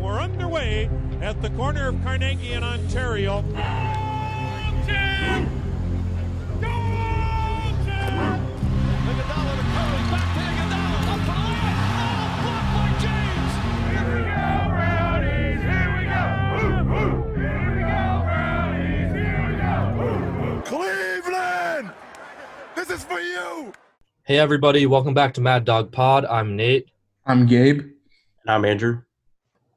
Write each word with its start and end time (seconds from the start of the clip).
and 0.00 0.04
we're 0.04 0.20
underway 0.20 0.90
at 1.20 1.40
the 1.42 1.50
corner 1.50 1.88
of 1.88 2.02
Carnegie 2.02 2.52
and 2.52 2.64
Ontario. 2.64 3.42
Cleveland! 20.64 21.90
This 22.74 22.90
is 22.90 23.04
for 23.04 23.20
you! 23.20 23.72
Hey 24.24 24.38
everybody, 24.38 24.86
welcome 24.86 25.14
back 25.14 25.34
to 25.34 25.40
Mad 25.40 25.64
Dog 25.64 25.92
Pod. 25.92 26.24
I'm 26.24 26.56
Nate. 26.56 26.90
I'm 27.26 27.46
Gabe. 27.46 27.80
And 27.80 28.48
I'm 28.48 28.64
Andrew. 28.64 29.02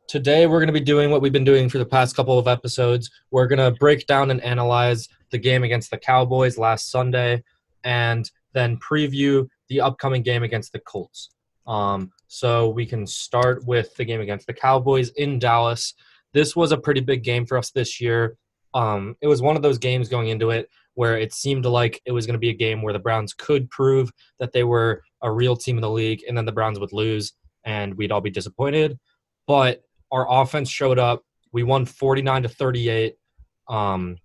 Today 0.07 0.45
we're 0.45 0.59
going 0.59 0.67
to 0.67 0.73
be 0.73 0.79
doing 0.79 1.09
what 1.09 1.21
we've 1.21 1.31
been 1.31 1.43
doing 1.43 1.69
for 1.69 1.77
the 1.77 1.85
past 1.85 2.15
couple 2.15 2.37
of 2.37 2.47
episodes. 2.47 3.09
We're 3.31 3.47
going 3.47 3.59
to 3.59 3.77
break 3.79 4.05
down 4.05 4.31
and 4.31 4.41
analyze 4.41 5.07
the 5.31 5.37
game 5.37 5.63
against 5.63 5.89
the 5.91 5.97
Cowboys 5.97 6.57
last 6.57 6.91
Sunday 6.91 7.43
and 7.83 8.29
then 8.53 8.77
preview 8.77 9.47
the 9.69 9.81
upcoming 9.81 10.21
game 10.21 10.43
against 10.43 10.71
the 10.73 10.79
Colts. 10.79 11.29
Um, 11.65 12.11
so 12.27 12.69
we 12.69 12.85
can 12.85 13.07
start 13.07 13.65
with 13.65 13.95
the 13.95 14.05
game 14.05 14.21
against 14.21 14.45
the 14.45 14.53
Cowboys 14.53 15.09
in 15.11 15.39
Dallas. 15.39 15.93
This 16.33 16.55
was 16.55 16.71
a 16.71 16.77
pretty 16.77 17.01
big 17.01 17.23
game 17.23 17.45
for 17.45 17.57
us 17.57 17.71
this 17.71 18.01
year. 18.01 18.37
Um, 18.73 19.15
it 19.21 19.27
was 19.27 19.41
one 19.41 19.55
of 19.55 19.61
those 19.61 19.77
games 19.77 20.09
going 20.09 20.27
into 20.27 20.49
it 20.49 20.69
where 20.95 21.17
it 21.17 21.33
seemed 21.33 21.65
like 21.65 22.01
it 22.05 22.11
was 22.11 22.27
going 22.27 22.33
to 22.33 22.39
be 22.39 22.49
a 22.49 22.53
game 22.53 22.81
where 22.81 22.93
the 22.93 22.99
Browns 22.99 23.33
could 23.33 23.69
prove 23.71 24.11
that 24.39 24.51
they 24.51 24.63
were 24.63 25.01
a 25.21 25.31
real 25.31 25.55
team 25.55 25.77
in 25.77 25.81
the 25.81 25.89
league, 25.89 26.23
and 26.27 26.37
then 26.37 26.45
the 26.45 26.51
Browns 26.51 26.79
would 26.79 26.93
lose, 26.93 27.33
and 27.63 27.95
we'd 27.95 28.11
all 28.11 28.21
be 28.21 28.29
disappointed. 28.29 28.99
But 29.47 29.83
our 30.13 30.25
offense 30.29 30.69
showed 30.69 30.99
up. 30.99 31.23
We 31.51 31.63
won 31.63 31.85
49 31.85 32.43
to 32.43 32.49
38. 32.49 33.15
Um, 33.67 34.17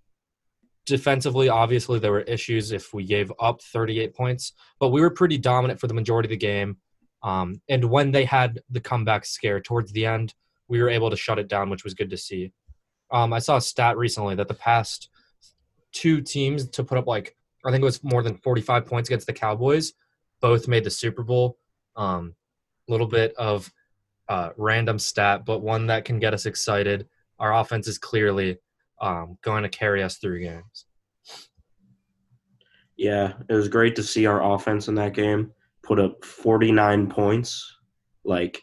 defensively, 0.87 1.49
obviously, 1.49 1.99
there 1.99 2.13
were 2.13 2.21
issues 2.21 2.73
if 2.73 2.95
we 2.95 3.05
gave 3.05 3.33
up 3.41 3.63
38 3.63 4.15
points, 4.15 4.53
but 4.79 4.91
we 4.91 5.01
were 5.01 5.11
pretty 5.11 5.39
dominant 5.39 5.81
for 5.81 5.87
the 5.87 5.95
majority 5.95 6.27
of 6.27 6.31
the 6.31 6.37
game. 6.37 6.77
Um, 7.23 7.61
and 7.69 7.85
when 7.87 8.13
they 8.13 8.25
had 8.25 8.61
the 8.71 8.81
comeback 8.81 9.25
scare 9.25 9.61
towards 9.61 9.91
the 9.93 10.07
end, 10.07 10.35
we 10.69 10.81
were 10.81 10.91
able 10.91 11.11
to 11.11 11.17
shut 11.17 11.39
it 11.39 11.49
down, 11.49 11.71
which 11.71 11.85
was 11.85 11.95
good 11.95 12.11
to 12.11 12.17
see. 12.17 12.53
Um, 13.11 13.33
I 13.33 13.39
saw 13.39 13.57
a 13.57 13.61
stat 13.61 13.97
recently 13.97 14.35
that 14.37 14.49
the 14.49 14.55
past 14.55 15.09
two 15.93 16.21
teams 16.21 16.69
to 16.69 16.85
put 16.85 16.99
up 16.99 17.07
like 17.07 17.35
I 17.65 17.71
think 17.71 17.83
it 17.83 17.87
was 17.87 18.05
more 18.05 18.23
than 18.23 18.37
45 18.37 18.87
points 18.87 19.09
against 19.09 19.27
the 19.27 19.33
Cowboys, 19.33 19.95
both 20.41 20.69
made 20.69 20.85
the 20.85 20.91
Super 20.91 21.23
Bowl. 21.23 21.59
A 21.97 22.01
um, 22.01 22.35
little 22.87 23.07
bit 23.07 23.35
of 23.37 23.73
uh, 24.29 24.51
random 24.57 24.99
stat, 24.99 25.45
but 25.45 25.61
one 25.61 25.87
that 25.87 26.05
can 26.05 26.19
get 26.19 26.35
us 26.35 26.47
excited. 26.47 27.07
Our 27.39 27.55
offense 27.55 27.89
is 27.89 27.99
clearly 27.99 28.59
um, 29.01 29.39
going 29.43 29.63
to 29.63 29.69
carry 29.69 30.03
us 30.03 30.19
through 30.19 30.43
games. 30.43 30.87
Yeah, 32.97 33.35
it 33.49 33.55
was 33.55 33.69
great 33.69 33.95
to 33.97 34.03
see 34.03 34.27
our 34.27 34.55
offense 34.55 34.89
in 34.89 34.97
that 34.97 35.15
game 35.15 35.53
put 35.85 35.99
up 36.01 36.25
49 36.25 37.09
points. 37.09 37.77
Like, 38.25 38.61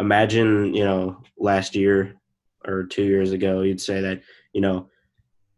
imagine, 0.00 0.74
you 0.74 0.84
know, 0.84 1.22
last 1.38 1.74
year 1.74 2.14
or 2.66 2.84
two 2.84 3.04
years 3.04 3.32
ago, 3.32 3.62
you'd 3.62 3.80
say 3.80 4.00
that, 4.00 4.20
you 4.52 4.60
know, 4.60 4.88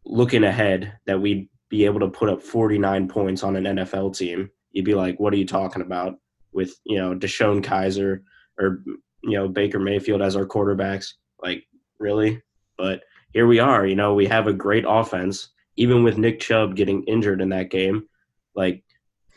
looking 0.04 0.44
ahead, 0.44 0.92
that 1.06 1.20
we'd 1.20 1.48
be 1.70 1.84
able 1.86 2.00
to 2.00 2.08
put 2.08 2.28
up 2.28 2.42
49 2.42 3.08
points 3.08 3.42
on 3.42 3.56
an 3.56 3.64
NFL 3.64 4.16
team. 4.16 4.50
You'd 4.72 4.84
be 4.84 4.94
like, 4.94 5.18
what 5.18 5.32
are 5.32 5.36
you 5.36 5.46
talking 5.46 5.82
about 5.82 6.16
with, 6.52 6.78
you 6.84 6.98
know, 6.98 7.14
DeShone 7.14 7.64
Kizer 7.64 8.20
or, 8.58 8.84
you 9.24 9.38
know, 9.38 9.48
Baker 9.48 9.78
Mayfield 9.78 10.22
as 10.22 10.36
our 10.36 10.46
quarterbacks? 10.46 11.14
Like, 11.42 11.64
really? 11.98 12.42
But 12.76 13.02
here 13.32 13.46
we 13.46 13.58
are. 13.58 13.86
You 13.86 13.96
know, 13.96 14.14
we 14.14 14.26
have 14.26 14.46
a 14.46 14.52
great 14.52 14.84
offense. 14.86 15.48
Even 15.76 16.04
with 16.04 16.18
Nick 16.18 16.38
Chubb 16.38 16.76
getting 16.76 17.02
injured 17.04 17.40
in 17.40 17.48
that 17.48 17.70
game, 17.70 18.08
like, 18.54 18.84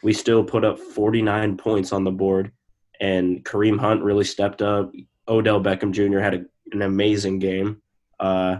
we 0.03 0.13
still 0.13 0.43
put 0.43 0.63
up 0.63 0.77
49 0.77 1.57
points 1.57 1.91
on 1.91 2.03
the 2.03 2.11
board. 2.11 2.51
And 2.99 3.43
Kareem 3.43 3.79
Hunt 3.79 4.03
really 4.03 4.23
stepped 4.23 4.61
up. 4.61 4.91
Odell 5.27 5.61
Beckham 5.61 5.91
Jr. 5.91 6.19
had 6.19 6.35
a 6.35 6.45
an 6.71 6.81
amazing 6.81 7.39
game. 7.39 7.81
Uh, 8.19 8.57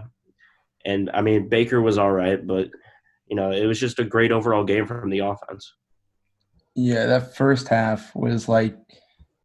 and 0.84 1.10
I 1.12 1.20
mean, 1.20 1.48
Baker 1.48 1.80
was 1.80 1.98
all 1.98 2.12
right, 2.12 2.44
but 2.44 2.70
you 3.26 3.36
know, 3.36 3.50
it 3.50 3.66
was 3.66 3.78
just 3.78 3.98
a 3.98 4.04
great 4.04 4.32
overall 4.32 4.64
game 4.64 4.86
from 4.86 5.10
the 5.10 5.20
offense. 5.20 5.74
Yeah, 6.74 7.06
that 7.06 7.36
first 7.36 7.68
half 7.68 8.14
was 8.14 8.48
like 8.48 8.76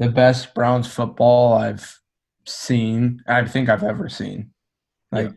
the 0.03 0.11
best 0.11 0.53
Browns 0.53 0.87
football 0.87 1.53
I've 1.53 1.99
seen. 2.45 3.21
I 3.27 3.45
think 3.45 3.69
I've 3.69 3.83
ever 3.83 4.09
seen. 4.09 4.51
Like 5.11 5.27
yeah. 5.27 5.33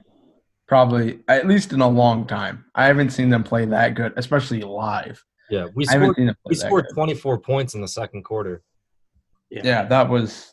probably 0.67 1.21
at 1.29 1.47
least 1.47 1.73
in 1.73 1.81
a 1.81 1.89
long 1.89 2.27
time. 2.27 2.65
I 2.75 2.87
haven't 2.87 3.11
seen 3.11 3.31
them 3.31 3.45
play 3.45 3.65
that 3.67 3.95
good, 3.95 4.13
especially 4.17 4.63
live. 4.63 5.23
Yeah, 5.51 5.67
we 5.75 5.85
scored. 5.85 6.17
We 6.45 6.55
scored 6.55 6.87
24 6.93 7.41
points 7.41 7.75
in 7.75 7.81
the 7.81 7.89
second 7.89 8.25
quarter. 8.25 8.63
Yeah. 9.51 9.63
yeah, 9.65 9.85
that 9.85 10.09
was 10.09 10.53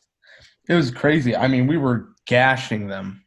it 0.69 0.75
was 0.75 0.91
crazy. 0.91 1.35
I 1.35 1.47
mean, 1.47 1.67
we 1.67 1.77
were 1.77 2.09
gashing 2.27 2.87
them 2.87 3.23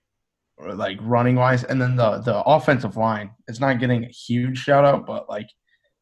like 0.59 0.99
running 1.03 1.37
wise 1.37 1.65
and 1.65 1.81
then 1.81 1.97
the 1.97 2.19
the 2.19 2.43
offensive 2.45 2.97
line 2.97 3.31
is 3.47 3.61
not 3.61 3.79
getting 3.79 4.05
a 4.05 4.09
huge 4.09 4.57
shout 4.57 4.85
out 4.85 5.07
but 5.07 5.29
like 5.29 5.49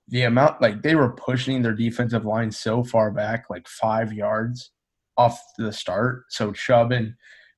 the 0.08 0.22
amount 0.22 0.60
like 0.62 0.80
they 0.82 0.94
were 0.94 1.10
pushing 1.10 1.60
their 1.60 1.74
defensive 1.74 2.24
line 2.24 2.50
so 2.50 2.84
far 2.84 3.10
back 3.10 3.46
like 3.50 3.66
five 3.66 4.12
yards 4.12 4.70
off 5.16 5.40
the 5.58 5.72
start 5.72 6.24
so 6.28 6.52
chubb 6.52 6.92
and 6.92 7.14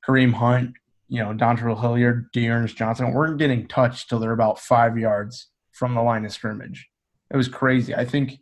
kareem 0.07 0.33
hunt 0.33 0.73
you 1.09 1.23
know 1.23 1.33
dontrell 1.33 1.81
hilliard 1.81 2.31
D'Ernest 2.33 2.77
johnson 2.77 3.13
weren't 3.13 3.39
getting 3.39 3.67
touched 3.69 4.09
till 4.09 4.19
they're 4.19 4.33
about 4.33 4.59
five 4.59 4.99
yards 4.99 5.49
from 5.73 5.95
the 5.95 6.03
line 6.03 6.25
of 6.25 6.33
scrimmage 6.33 6.89
it 7.31 7.37
was 7.37 7.49
crazy 7.49 7.95
i 7.95 8.05
think 8.05 8.39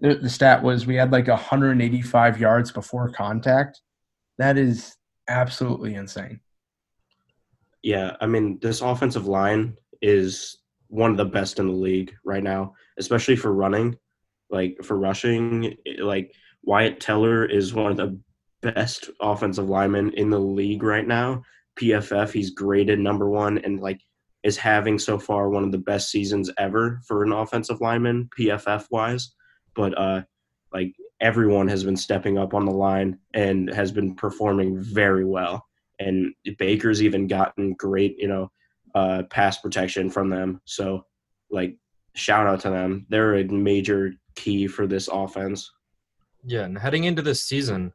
the, 0.00 0.14
the 0.14 0.30
stat 0.30 0.62
was 0.62 0.86
we 0.86 0.96
had 0.96 1.12
like 1.12 1.28
185 1.28 2.40
yards 2.40 2.70
before 2.72 3.10
contact 3.10 3.80
that 4.38 4.58
is 4.58 4.96
absolutely 5.28 5.94
insane. 5.94 6.40
Yeah, 7.82 8.16
I 8.20 8.26
mean, 8.26 8.58
this 8.60 8.80
offensive 8.80 9.26
line 9.26 9.76
is 10.00 10.58
one 10.88 11.10
of 11.10 11.16
the 11.16 11.24
best 11.24 11.58
in 11.58 11.66
the 11.66 11.72
league 11.72 12.14
right 12.24 12.42
now, 12.42 12.74
especially 12.98 13.36
for 13.36 13.52
running, 13.52 13.96
like 14.50 14.78
for 14.82 14.96
rushing. 14.96 15.76
Like 15.98 16.34
Wyatt 16.62 17.00
Teller 17.00 17.44
is 17.44 17.74
one 17.74 17.90
of 17.90 17.96
the 17.96 18.18
best 18.62 19.10
offensive 19.20 19.68
linemen 19.68 20.12
in 20.14 20.30
the 20.30 20.38
league 20.38 20.82
right 20.82 21.06
now. 21.06 21.42
PFF, 21.78 22.32
he's 22.32 22.50
graded 22.50 22.98
number 22.98 23.28
one 23.28 23.58
and 23.58 23.80
like 23.80 24.00
is 24.42 24.56
having 24.56 24.98
so 24.98 25.18
far 25.18 25.48
one 25.48 25.64
of 25.64 25.72
the 25.72 25.78
best 25.78 26.10
seasons 26.10 26.50
ever 26.58 27.00
for 27.06 27.22
an 27.22 27.32
offensive 27.32 27.80
lineman, 27.80 28.28
PFF 28.38 28.86
wise. 28.90 29.32
But 29.74 29.96
uh, 29.96 30.22
like 30.72 30.94
everyone 31.20 31.68
has 31.68 31.84
been 31.84 31.96
stepping 31.96 32.38
up 32.38 32.52
on 32.52 32.66
the 32.66 32.72
line 32.72 33.18
and 33.34 33.72
has 33.72 33.92
been 33.92 34.14
performing 34.14 34.78
very 34.80 35.24
well. 35.24 35.64
And 35.98 36.34
Baker's 36.58 37.02
even 37.02 37.28
gotten 37.28 37.74
great, 37.74 38.18
you 38.18 38.26
know, 38.26 38.50
uh, 38.94 39.22
pass 39.30 39.58
protection 39.58 40.10
from 40.10 40.28
them. 40.28 40.60
So, 40.64 41.06
like, 41.50 41.76
shout 42.14 42.46
out 42.46 42.60
to 42.60 42.70
them. 42.70 43.06
They're 43.08 43.36
a 43.36 43.44
major 43.44 44.12
key 44.34 44.66
for 44.66 44.86
this 44.86 45.08
offense. 45.08 45.70
Yeah, 46.44 46.64
and 46.64 46.76
heading 46.76 47.04
into 47.04 47.22
this 47.22 47.44
season, 47.44 47.92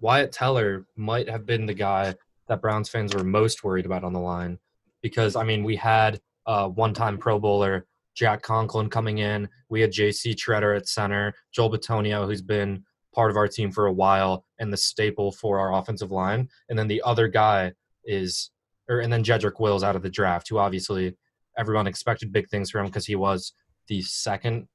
Wyatt 0.00 0.32
Teller 0.32 0.86
might 0.96 1.28
have 1.28 1.46
been 1.46 1.66
the 1.66 1.74
guy 1.74 2.14
that 2.46 2.62
Browns 2.62 2.88
fans 2.88 3.14
were 3.14 3.24
most 3.24 3.64
worried 3.64 3.86
about 3.86 4.04
on 4.04 4.12
the 4.12 4.20
line 4.20 4.58
because, 5.02 5.36
I 5.36 5.44
mean, 5.44 5.64
we 5.64 5.76
had 5.76 6.20
a 6.46 6.68
one 6.68 6.94
time 6.94 7.18
Pro 7.18 7.38
Bowler 7.38 7.86
Jack 8.14 8.42
Conklin 8.42 8.90
coming 8.90 9.18
in. 9.18 9.48
We 9.68 9.80
had 9.80 9.92
J.C. 9.92 10.34
Tretter 10.34 10.76
at 10.76 10.88
center, 10.88 11.32
Joel 11.52 11.70
Bitonio, 11.70 12.26
who's 12.26 12.42
been 12.42 12.84
part 13.14 13.30
of 13.30 13.36
our 13.36 13.46
team 13.46 13.70
for 13.70 13.86
a 13.86 13.92
while 13.92 14.44
and 14.58 14.72
the 14.72 14.76
staple 14.76 15.30
for 15.30 15.58
our 15.58 15.74
offensive 15.74 16.10
line. 16.10 16.48
And 16.68 16.78
then 16.78 16.88
the 16.88 17.02
other 17.04 17.28
guy 17.28 17.72
is, 18.04 18.50
or 18.88 19.00
and 19.00 19.12
then 19.12 19.22
Jedrick 19.22 19.60
Wills 19.60 19.84
out 19.84 19.94
of 19.94 20.02
the 20.02 20.10
draft, 20.10 20.48
who 20.48 20.58
obviously 20.58 21.16
everyone 21.56 21.86
expected 21.86 22.32
big 22.32 22.48
things 22.48 22.70
from 22.70 22.80
him 22.80 22.86
because 22.86 23.06
he 23.06 23.16
was 23.16 23.52
the 23.86 24.02
second 24.02 24.66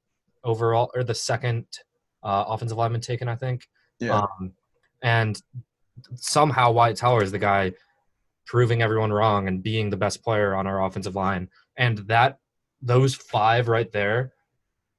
overall 0.44 0.89
or 0.95 1.03
the 1.03 1.15
second 1.15 1.65
uh, 2.24 2.45
offensive 2.47 2.77
lineman 2.77 3.01
taken, 3.01 3.27
I 3.27 3.36
think. 3.36 3.68
Yeah. 4.00 4.21
Um, 4.21 4.53
and 5.03 5.39
somehow 6.15 6.71
Wyatt 6.71 6.97
Teller 6.97 7.21
is 7.21 7.31
the 7.31 7.39
guy 7.39 7.73
proving 8.45 8.81
everyone 8.81 9.11
wrong 9.13 9.47
and 9.47 9.61
being 9.61 9.89
the 9.89 9.97
best 9.97 10.23
player 10.23 10.55
on 10.55 10.65
our 10.65 10.83
offensive 10.83 11.15
line. 11.15 11.50
And 11.77 12.00
that 12.07 12.39
those 12.81 13.13
five 13.13 13.67
right 13.67 13.91
there 13.91 14.33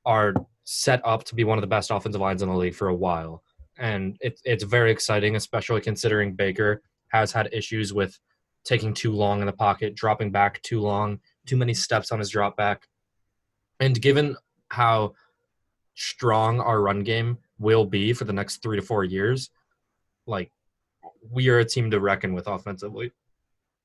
are 0.05 0.35
set 0.65 1.01
up 1.05 1.25
to 1.25 1.35
be 1.35 1.45
one 1.45 1.59
of 1.59 1.63
the 1.63 1.69
best 1.69 1.91
offensive 1.91 2.21
lines 2.21 2.43
in 2.43 2.49
the 2.49 2.55
league 2.57 2.75
for 2.75 2.89
a 2.89 2.95
while. 2.95 3.43
And 3.79 4.17
it, 4.21 4.41
it's 4.45 4.65
very 4.65 4.91
exciting, 4.91 5.37
especially 5.37 5.81
considering 5.81 6.35
Baker 6.35 6.83
has 7.09 7.33
had 7.33 7.49
issues 7.53 7.93
with 7.93 8.19
taking 8.65 8.95
too 8.95 9.13
long 9.13 9.41
in 9.41 9.47
the 9.47 9.53
pocket, 9.53 9.95
dropping 9.95 10.31
back 10.31 10.63
too 10.63 10.81
long, 10.81 11.21
too 11.47 11.57
many 11.57 11.75
steps 11.75 12.13
on 12.13 12.19
his 12.19 12.31
drop 12.31 12.57
back. 12.57 12.89
And 13.81 14.01
given 14.01 14.37
how 14.69 15.15
strong 15.95 16.61
our 16.61 16.81
run 16.81 17.03
game 17.03 17.39
will 17.59 17.85
be 17.85 18.13
for 18.13 18.25
the 18.25 18.33
next 18.33 18.63
three 18.63 18.79
to 18.79 18.83
four 18.83 19.05
years, 19.05 19.51
like 20.27 20.51
we 21.31 21.49
are 21.49 21.59
a 21.59 21.65
team 21.65 21.91
to 21.91 22.01
reckon 22.01 22.35
with 22.35 22.47
offensively. 22.47 23.13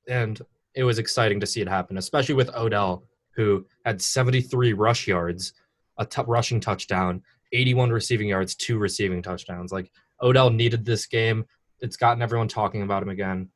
and 0.08 0.40
it 0.74 0.84
was 0.84 0.98
exciting 1.00 1.40
to 1.40 1.46
see 1.46 1.60
it 1.60 1.68
happen, 1.68 1.98
especially 1.98 2.34
with 2.36 2.54
Odell, 2.54 3.02
who 3.34 3.66
had 3.84 4.00
73 4.00 4.72
rush 4.72 5.08
yards, 5.08 5.52
a 5.98 6.06
t- 6.06 6.22
rushing 6.26 6.60
touchdown, 6.60 7.22
81 7.52 7.90
receiving 7.90 8.28
yards, 8.28 8.54
two 8.54 8.78
receiving 8.78 9.20
touchdowns. 9.20 9.72
Like 9.72 9.90
Odell 10.22 10.50
needed 10.50 10.84
this 10.84 11.06
game. 11.06 11.44
It's 11.80 11.96
gotten 11.96 12.22
everyone 12.22 12.46
talking 12.48 12.82
about 12.82 13.02
him 13.02 13.08
again, 13.08 13.48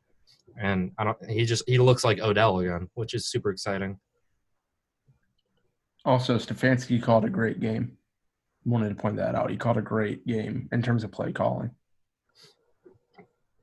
and 0.61 0.93
I 0.99 1.05
don't. 1.05 1.31
He 1.31 1.45
just 1.45 1.63
he 1.69 1.79
looks 1.79 2.05
like 2.05 2.21
Odell 2.21 2.59
again, 2.59 2.89
which 2.95 3.15
is 3.15 3.29
super 3.29 3.51
exciting. 3.51 4.01
Also, 6.05 6.37
Stefanski 6.37 7.03
called 7.03 7.25
a 7.25 7.31
great 7.31 7.61
game. 7.61 7.97
Wanted 8.65 8.89
to 8.91 8.95
point 8.95 9.17
that 9.17 9.35
out. 9.35 9.51
He 9.51 9.57
called 9.57 9.77
a 9.77 9.83
great 9.83 10.27
game 10.27 10.69
in 10.73 10.83
terms 10.83 11.05
of 11.05 11.13
play 11.13 11.33
calling. 11.33 11.71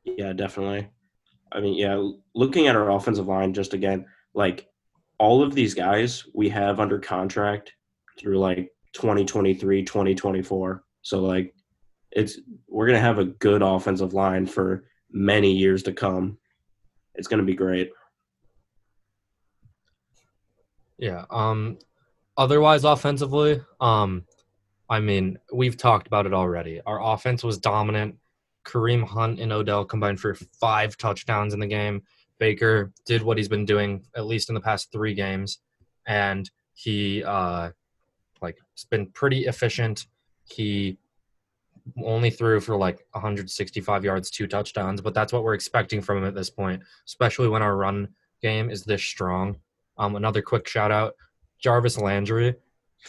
Yeah, 0.04 0.34
definitely. 0.34 0.90
I 1.52 1.60
mean, 1.60 1.76
yeah, 1.76 2.02
looking 2.34 2.68
at 2.68 2.76
our 2.76 2.92
offensive 2.92 3.28
line, 3.28 3.54
just 3.54 3.74
again, 3.74 4.06
like 4.34 4.68
all 5.20 5.44
of 5.44 5.54
these 5.54 5.74
guys 5.74 6.26
we 6.34 6.50
have 6.50 6.80
under 6.80 6.98
contract 6.98 7.74
through 8.18 8.40
like 8.40 8.72
2023, 8.94 9.84
2024. 9.84 10.84
So, 11.02 11.20
like, 11.22 11.54
it's 12.12 12.40
we're 12.68 12.88
going 12.88 12.98
to 12.98 13.02
have 13.06 13.20
a 13.20 13.26
good 13.26 13.62
offensive 13.62 14.14
line 14.14 14.46
for 14.46 14.86
many 15.12 15.52
years 15.52 15.84
to 15.84 15.94
come. 15.94 16.38
It's 17.16 17.28
going 17.28 17.40
to 17.40 17.46
be 17.46 17.56
great. 17.56 17.92
Yeah. 20.98 21.26
Um. 21.30 21.78
Otherwise, 22.38 22.86
offensively, 22.86 23.62
um, 23.82 24.24
I 24.90 25.00
mean, 25.00 25.38
we've 25.54 25.78
talked 25.78 26.08
about 26.08 26.26
it 26.26 26.34
already. 26.34 26.82
Our 26.86 27.02
offense 27.14 27.44
was 27.44 27.58
dominant. 27.58 28.16
Kareem 28.66 29.04
Hunt 29.04 29.40
and 29.40 29.52
Odell 29.52 29.86
combined 29.86 30.20
for 30.20 30.36
five 30.60 30.98
touchdowns 30.98 31.54
in 31.54 31.60
the 31.60 31.68
game. 31.68 32.04
Baker 32.40 32.92
did 33.06 33.22
what 33.22 33.38
he's 33.38 33.48
been 33.48 33.66
doing 33.66 34.04
at 34.16 34.26
least 34.26 34.50
in 34.50 34.56
the 34.56 34.62
past 34.62 34.92
three 34.92 35.14
games, 35.14 35.60
and 36.08 36.50
he 36.74 37.24
uh, 37.24 37.70
like 38.42 38.58
it's 38.74 38.86
been 38.86 39.08
pretty 39.08 39.46
efficient. 39.46 40.08
He 40.46 40.98
only 42.04 42.30
threw 42.30 42.60
for 42.60 42.76
like 42.76 43.06
165 43.12 44.04
yards, 44.04 44.30
two 44.30 44.48
touchdowns, 44.48 45.02
but 45.02 45.14
that's 45.14 45.34
what 45.34 45.44
we're 45.44 45.54
expecting 45.54 46.02
from 46.02 46.20
him 46.20 46.26
at 46.26 46.36
this 46.36 46.50
point, 46.50 46.82
especially 47.08 47.48
when 47.48 47.62
our 47.62 47.76
run 47.76 48.10
game 48.42 48.70
is 48.70 48.84
this 48.84 49.04
strong. 49.04 49.58
Um, 49.98 50.16
another 50.16 50.42
quick 50.42 50.68
shout 50.68 50.92
out, 50.92 51.16
Jarvis 51.60 52.00
Landry. 52.00 52.56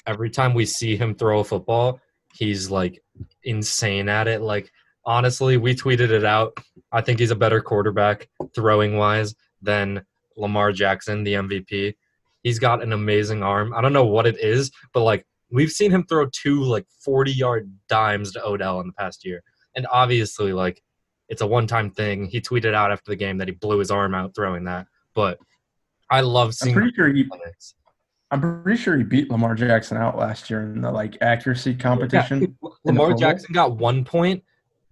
Every 0.06 0.30
time 0.30 0.54
we 0.54 0.66
see 0.66 0.96
him 0.96 1.14
throw 1.14 1.40
a 1.40 1.44
football, 1.44 2.00
he's 2.34 2.70
like 2.70 3.02
insane 3.44 4.08
at 4.08 4.28
it. 4.28 4.40
Like 4.40 4.72
honestly, 5.04 5.56
we 5.56 5.74
tweeted 5.74 6.10
it 6.10 6.24
out. 6.24 6.56
I 6.90 7.00
think 7.00 7.18
he's 7.18 7.30
a 7.30 7.36
better 7.36 7.60
quarterback 7.60 8.28
throwing 8.54 8.96
wise 8.96 9.34
than 9.60 10.04
Lamar 10.36 10.72
Jackson, 10.72 11.24
the 11.24 11.34
MVP. 11.34 11.94
He's 12.42 12.58
got 12.58 12.82
an 12.82 12.92
amazing 12.92 13.42
arm. 13.42 13.72
I 13.74 13.80
don't 13.80 13.92
know 13.92 14.06
what 14.06 14.26
it 14.26 14.38
is, 14.38 14.70
but 14.92 15.02
like 15.02 15.24
we've 15.50 15.70
seen 15.70 15.90
him 15.90 16.04
throw 16.04 16.26
two 16.26 16.62
like 16.64 16.86
40 17.04 17.32
yard 17.32 17.72
dimes 17.88 18.32
to 18.32 18.44
Odell 18.44 18.80
in 18.80 18.88
the 18.88 18.92
past 18.94 19.24
year. 19.24 19.42
And 19.76 19.86
obviously, 19.90 20.52
like 20.52 20.82
it's 21.28 21.42
a 21.42 21.46
one 21.46 21.66
time 21.66 21.90
thing. 21.90 22.26
He 22.26 22.40
tweeted 22.40 22.74
out 22.74 22.90
after 22.90 23.10
the 23.10 23.16
game 23.16 23.38
that 23.38 23.48
he 23.48 23.54
blew 23.54 23.78
his 23.78 23.90
arm 23.90 24.14
out 24.14 24.34
throwing 24.34 24.64
that. 24.64 24.86
But 25.14 25.38
I 26.10 26.20
love 26.20 26.48
I'm 26.48 26.52
seeing 26.52 26.74
pretty 26.74 26.92
sure 26.94 27.12
he. 27.12 27.28
I'm 28.30 28.62
pretty 28.62 28.80
sure 28.80 28.96
he 28.96 29.04
beat 29.04 29.30
Lamar 29.30 29.54
Jackson 29.54 29.98
out 29.98 30.16
last 30.16 30.48
year 30.48 30.62
in 30.62 30.80
the 30.80 30.90
like 30.90 31.18
accuracy 31.20 31.74
competition. 31.74 32.56
Yeah, 32.62 32.70
Lamar 32.84 33.14
Jackson 33.14 33.52
got 33.52 33.76
one 33.76 34.04
point. 34.04 34.42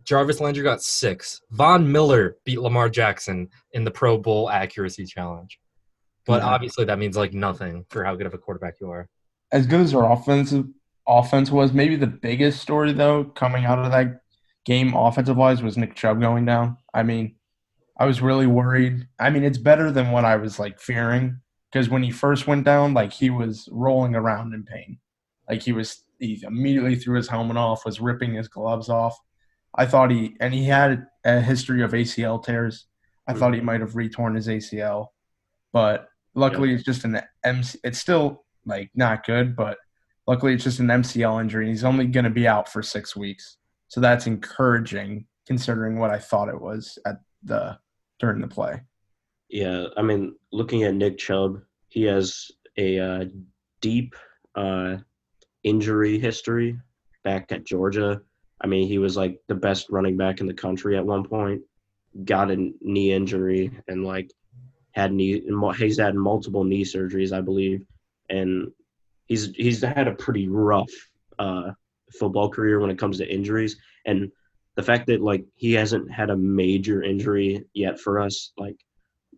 Jarvis 0.05 0.41
Landry 0.41 0.63
got 0.63 0.83
six. 0.83 1.41
Von 1.51 1.91
Miller 1.91 2.37
beat 2.45 2.61
Lamar 2.61 2.89
Jackson 2.89 3.49
in 3.73 3.85
the 3.85 3.91
Pro 3.91 4.19
Bowl 4.19 4.51
accuracy 4.51 5.05
challenge. 5.05 5.61
But 6.27 6.43
Yeah. 6.43 6.49
obviously, 6.49 6.85
that 6.87 6.99
means 6.99 7.17
like 7.17 7.33
nothing 7.33 7.85
for 7.91 8.05
how 8.05 8.15
good 8.15 8.27
of 8.27 8.35
a 8.35 8.39
quarterback 8.39 8.75
you 8.81 8.91
are. 8.91 9.09
as 9.53 9.67
good 9.67 9.81
as 9.81 9.93
our 9.95 10.13
offensive 10.13 10.65
offense 11.09 11.51
was, 11.51 11.73
maybe 11.73 11.97
the 11.97 12.07
biggest 12.07 12.61
story 12.63 12.93
though 12.93 13.25
coming 13.25 13.65
out 13.65 13.81
of 13.81 13.91
that 13.91 14.21
game 14.65 14.95
offensive 14.95 15.37
wise 15.37 15.61
was 15.61 15.77
Nick 15.77 15.97
Chubb 15.97 16.21
going 16.21 16.45
down. 16.45 16.77
I 16.95 17.03
mean, 17.03 17.35
I 17.99 18.07
was 18.07 18.23
really 18.23 18.47
worried. 18.47 19.09
I 19.19 19.29
mean, 19.31 19.43
it's 19.43 19.59
better 19.59 19.91
than 19.91 20.13
what 20.13 20.25
I 20.25 20.37
was 20.37 20.61
like 20.61 20.79
fearing 20.79 21.41
because 21.73 21.89
when 21.91 22.05
he 22.05 22.13
first 22.13 22.47
went 22.47 22.65
down, 22.65 22.95
like 22.95 23.13
he 23.13 23.29
was 23.29 23.69
rolling 23.73 24.15
around 24.15 24.55
in 24.55 24.63
pain. 24.63 24.99
Like 25.49 25.63
he 25.63 25.73
was 25.73 26.05
he 26.21 26.41
immediately 26.47 26.95
threw 26.95 27.17
his 27.17 27.27
helmet 27.29 27.57
off, 27.57 27.85
was 27.85 28.01
ripping 28.01 28.35
his 28.35 28.47
gloves 28.47 28.89
off. 28.89 29.19
I 29.75 29.87
thought 29.87 30.11
he 30.11 30.37
and 30.41 30.53
he 30.53 30.65
had 30.65 31.07
a 31.25 31.41
history 31.41 31.83
of 31.83 31.93
ACL 31.93 32.43
tears. 32.43 32.87
I 33.27 33.35
thought 33.35 33.55
he 33.55 33.61
might 33.61 33.81
have 33.81 33.95
retorn 33.95 34.35
his 34.35 34.49
ACL, 34.49 35.09
but 35.73 36.09
luckily 36.35 36.75
it's 36.75 36.83
just 36.83 37.05
an 37.05 37.21
MC. 37.45 37.79
It's 37.85 37.99
still 37.99 38.45
like 38.67 38.91
not 38.95 39.25
good, 39.25 39.55
but 39.55 39.79
luckily 40.27 40.55
it's 40.55 40.65
just 40.65 40.81
an 40.81 40.89
MCL 40.89 41.41
injury. 41.41 41.69
He's 41.69 41.85
only 41.85 42.07
going 42.07 42.25
to 42.25 42.31
be 42.31 42.49
out 42.49 42.69
for 42.69 42.83
six 42.83 43.15
weeks, 43.15 43.59
so 43.89 44.01
that's 44.01 44.27
encouraging 44.27 45.27
considering 45.47 45.99
what 45.99 46.11
I 46.11 46.19
thought 46.19 46.49
it 46.49 46.61
was 46.61 46.99
at 47.07 47.17
the 47.43 47.79
during 48.19 48.41
the 48.41 48.49
play. 48.49 48.81
Yeah, 49.49 49.87
I 49.97 50.03
mean, 50.03 50.35
looking 50.53 50.85
at 50.85 50.95
Nick 50.95 51.19
Chubb, 51.19 51.61
he 51.89 52.03
has 52.05 52.51
a 52.77 52.99
uh, 52.99 53.25
deep 53.81 54.15
uh, 54.55 54.97
injury 55.65 56.19
history 56.19 56.79
back 57.25 57.51
at 57.51 57.67
Georgia. 57.67 58.23
I 58.61 58.67
mean, 58.67 58.87
he 58.87 58.99
was 58.99 59.17
like 59.17 59.41
the 59.49 59.55
best 59.55 59.89
running 59.91 60.17
back 60.17 60.41
in 60.41 60.47
the 60.47 60.55
country 60.55 60.97
at 60.97 61.05
one 61.07 61.25
point. 61.25 61.63
Got 62.25 62.51
a 62.51 62.73
knee 62.81 63.13
injury 63.13 63.71
and 63.89 64.05
like 64.05 64.31
had 64.93 65.13
knee. 65.13 65.43
He's 65.77 65.99
had 65.99 66.15
multiple 66.15 66.65
knee 66.65 66.85
surgeries, 66.85 67.33
I 67.33 67.41
believe, 67.41 67.85
and 68.29 68.71
he's 69.27 69.51
he's 69.55 69.81
had 69.83 70.09
a 70.09 70.15
pretty 70.15 70.49
rough 70.49 70.91
uh, 71.39 71.71
football 72.19 72.51
career 72.51 72.81
when 72.81 72.91
it 72.91 72.99
comes 72.99 73.19
to 73.19 73.33
injuries. 73.33 73.77
And 74.07 74.31
the 74.77 74.83
fact 74.83 75.07
that 75.07 75.21
like 75.21 75.45
he 75.55 75.73
hasn't 75.73 76.11
had 76.11 76.31
a 76.31 76.37
major 76.37 77.03
injury 77.03 77.65
yet 77.75 78.01
for 78.01 78.21
us, 78.21 78.53
like 78.59 78.77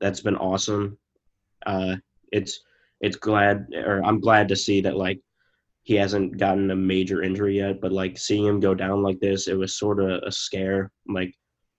that's 0.01 0.21
been 0.21 0.37
awesome. 0.37 0.99
Uh, 1.67 1.97
it's 2.33 2.61
it's 3.01 3.17
glad 3.17 3.67
or 3.75 4.03
I'm 4.05 4.21
glad 4.21 4.49
to 4.49 4.57
see 4.57 4.81
that 4.81 4.97
like 4.97 5.21
he 5.84 5.94
hasn't 5.94 6.38
gotten 6.38 6.70
a 6.70 6.76
major 6.76 7.23
injury 7.23 7.56
yet, 7.56 7.81
but 7.81 7.93
like 7.93 8.17
seeing 8.17 8.46
him 8.46 8.61
go 8.61 8.75
down 8.75 9.02
like 9.02 9.19
this, 9.20 9.49
it 9.49 9.55
was 9.55 9.76
sort 9.76 10.00
of 10.00 10.23
a 10.23 10.31
scare. 10.31 10.90
Like, 11.08 11.34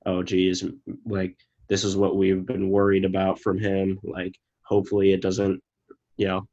oh 0.06 0.24
geez, 0.24 0.66
like 1.06 1.38
this 1.70 1.84
is 1.84 1.96
what 1.96 2.18
we've 2.18 2.46
been 2.46 2.70
worried 2.70 3.06
about 3.06 3.40
from 3.40 3.58
him. 3.58 4.00
Like, 4.04 4.36
hopefully 4.64 5.14
it 5.14 5.22
doesn't, 5.22 5.62
you 6.18 6.28
know, 6.28 6.48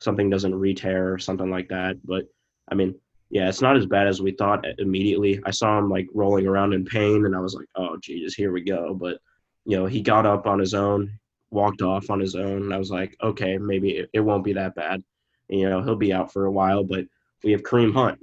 something 0.00 0.28
doesn't 0.28 0.54
re-tear 0.54 1.12
or 1.12 1.18
something 1.18 1.50
like 1.50 1.68
that. 1.68 1.96
But 2.04 2.24
I 2.70 2.74
mean, 2.74 2.94
yeah, 3.30 3.48
it's 3.48 3.62
not 3.62 3.78
as 3.78 3.86
bad 3.86 4.06
as 4.06 4.20
we 4.20 4.32
thought 4.32 4.66
immediately. 4.78 5.40
I 5.46 5.50
saw 5.50 5.78
him 5.78 5.88
like 5.88 6.06
rolling 6.12 6.46
around 6.46 6.74
in 6.74 6.84
pain, 6.84 7.24
and 7.24 7.34
I 7.34 7.40
was 7.40 7.54
like, 7.54 7.68
oh 7.74 7.96
Jesus, 8.02 8.34
here 8.34 8.52
we 8.52 8.62
go. 8.62 8.94
But 8.94 9.18
you 9.64 9.78
know, 9.78 9.86
he 9.86 10.02
got 10.02 10.26
up 10.26 10.46
on 10.46 10.58
his 10.58 10.74
own, 10.74 11.18
walked 11.50 11.80
off 11.80 12.10
on 12.10 12.20
his 12.20 12.34
own, 12.34 12.64
and 12.64 12.74
I 12.74 12.78
was 12.78 12.90
like, 12.90 13.16
okay, 13.22 13.56
maybe 13.56 13.92
it, 13.92 14.10
it 14.12 14.20
won't 14.20 14.44
be 14.44 14.52
that 14.52 14.74
bad. 14.74 15.02
You 15.48 15.68
know, 15.68 15.82
he'll 15.82 15.96
be 15.96 16.12
out 16.12 16.32
for 16.32 16.46
a 16.46 16.52
while, 16.52 16.84
but 16.84 17.04
we 17.44 17.52
have 17.52 17.62
Kareem 17.62 17.92
Hunt, 17.92 18.18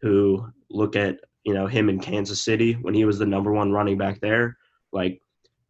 who 0.00 0.46
look 0.70 0.96
at 0.96 1.18
you 1.44 1.54
know 1.54 1.66
him 1.66 1.88
in 1.88 1.98
Kansas 2.00 2.42
City 2.42 2.74
when 2.74 2.94
he 2.94 3.04
was 3.04 3.18
the 3.18 3.26
number 3.26 3.52
one 3.52 3.72
running 3.72 3.98
back 3.98 4.20
there. 4.20 4.56
Like 4.92 5.20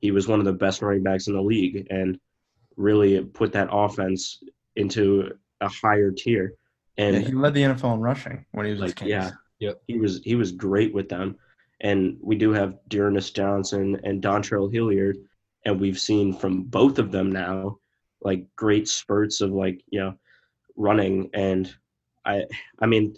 he 0.01 0.11
was 0.11 0.29
one 0.29 0.39
of 0.39 0.45
the 0.45 0.53
best 0.53 0.83
running 0.83 1.03
backs 1.03 1.27
in 1.27 1.35
the 1.35 1.43
league, 1.43 1.87
and 1.91 2.19
really 2.77 3.23
put 3.25 3.53
that 3.53 3.69
offense 3.71 4.43
into 4.77 5.31
a 5.61 5.69
higher 5.69 6.11
tier. 6.11 6.55
And 6.97 7.17
Yeah, 7.17 7.23
he 7.23 7.33
led 7.33 7.55
the 7.55 7.63
NFL 7.63 7.95
in 7.95 8.01
rushing 8.01 8.45
when 8.53 8.67
he 8.67 8.73
was 8.73 8.81
like 8.81 8.97
Kansas. 8.97 9.11
yeah, 9.59 9.69
Yep. 9.69 9.83
he 9.87 9.99
was 9.99 10.21
he 10.25 10.35
was 10.37 10.53
great 10.53 10.95
with 10.95 11.09
them, 11.09 11.37
and 11.81 12.17
we 12.23 12.37
do 12.37 12.53
have 12.53 12.79
D'Ernest 12.89 13.35
Johnson 13.35 14.01
and 14.05 14.23
Dontrell 14.23 14.73
Hilliard, 14.73 15.19
and 15.65 15.81
we've 15.81 15.99
seen 15.99 16.33
from 16.35 16.63
both 16.65 16.99
of 16.99 17.11
them 17.11 17.33
now 17.33 17.79
like 18.23 18.45
great 18.57 18.87
spurts 18.87 19.41
of 19.41 19.51
like 19.51 19.83
you 19.89 19.99
know 20.01 20.15
running, 20.81 21.31
and 21.35 21.73
I 22.25 22.45
I 22.81 22.87
mean 22.87 23.15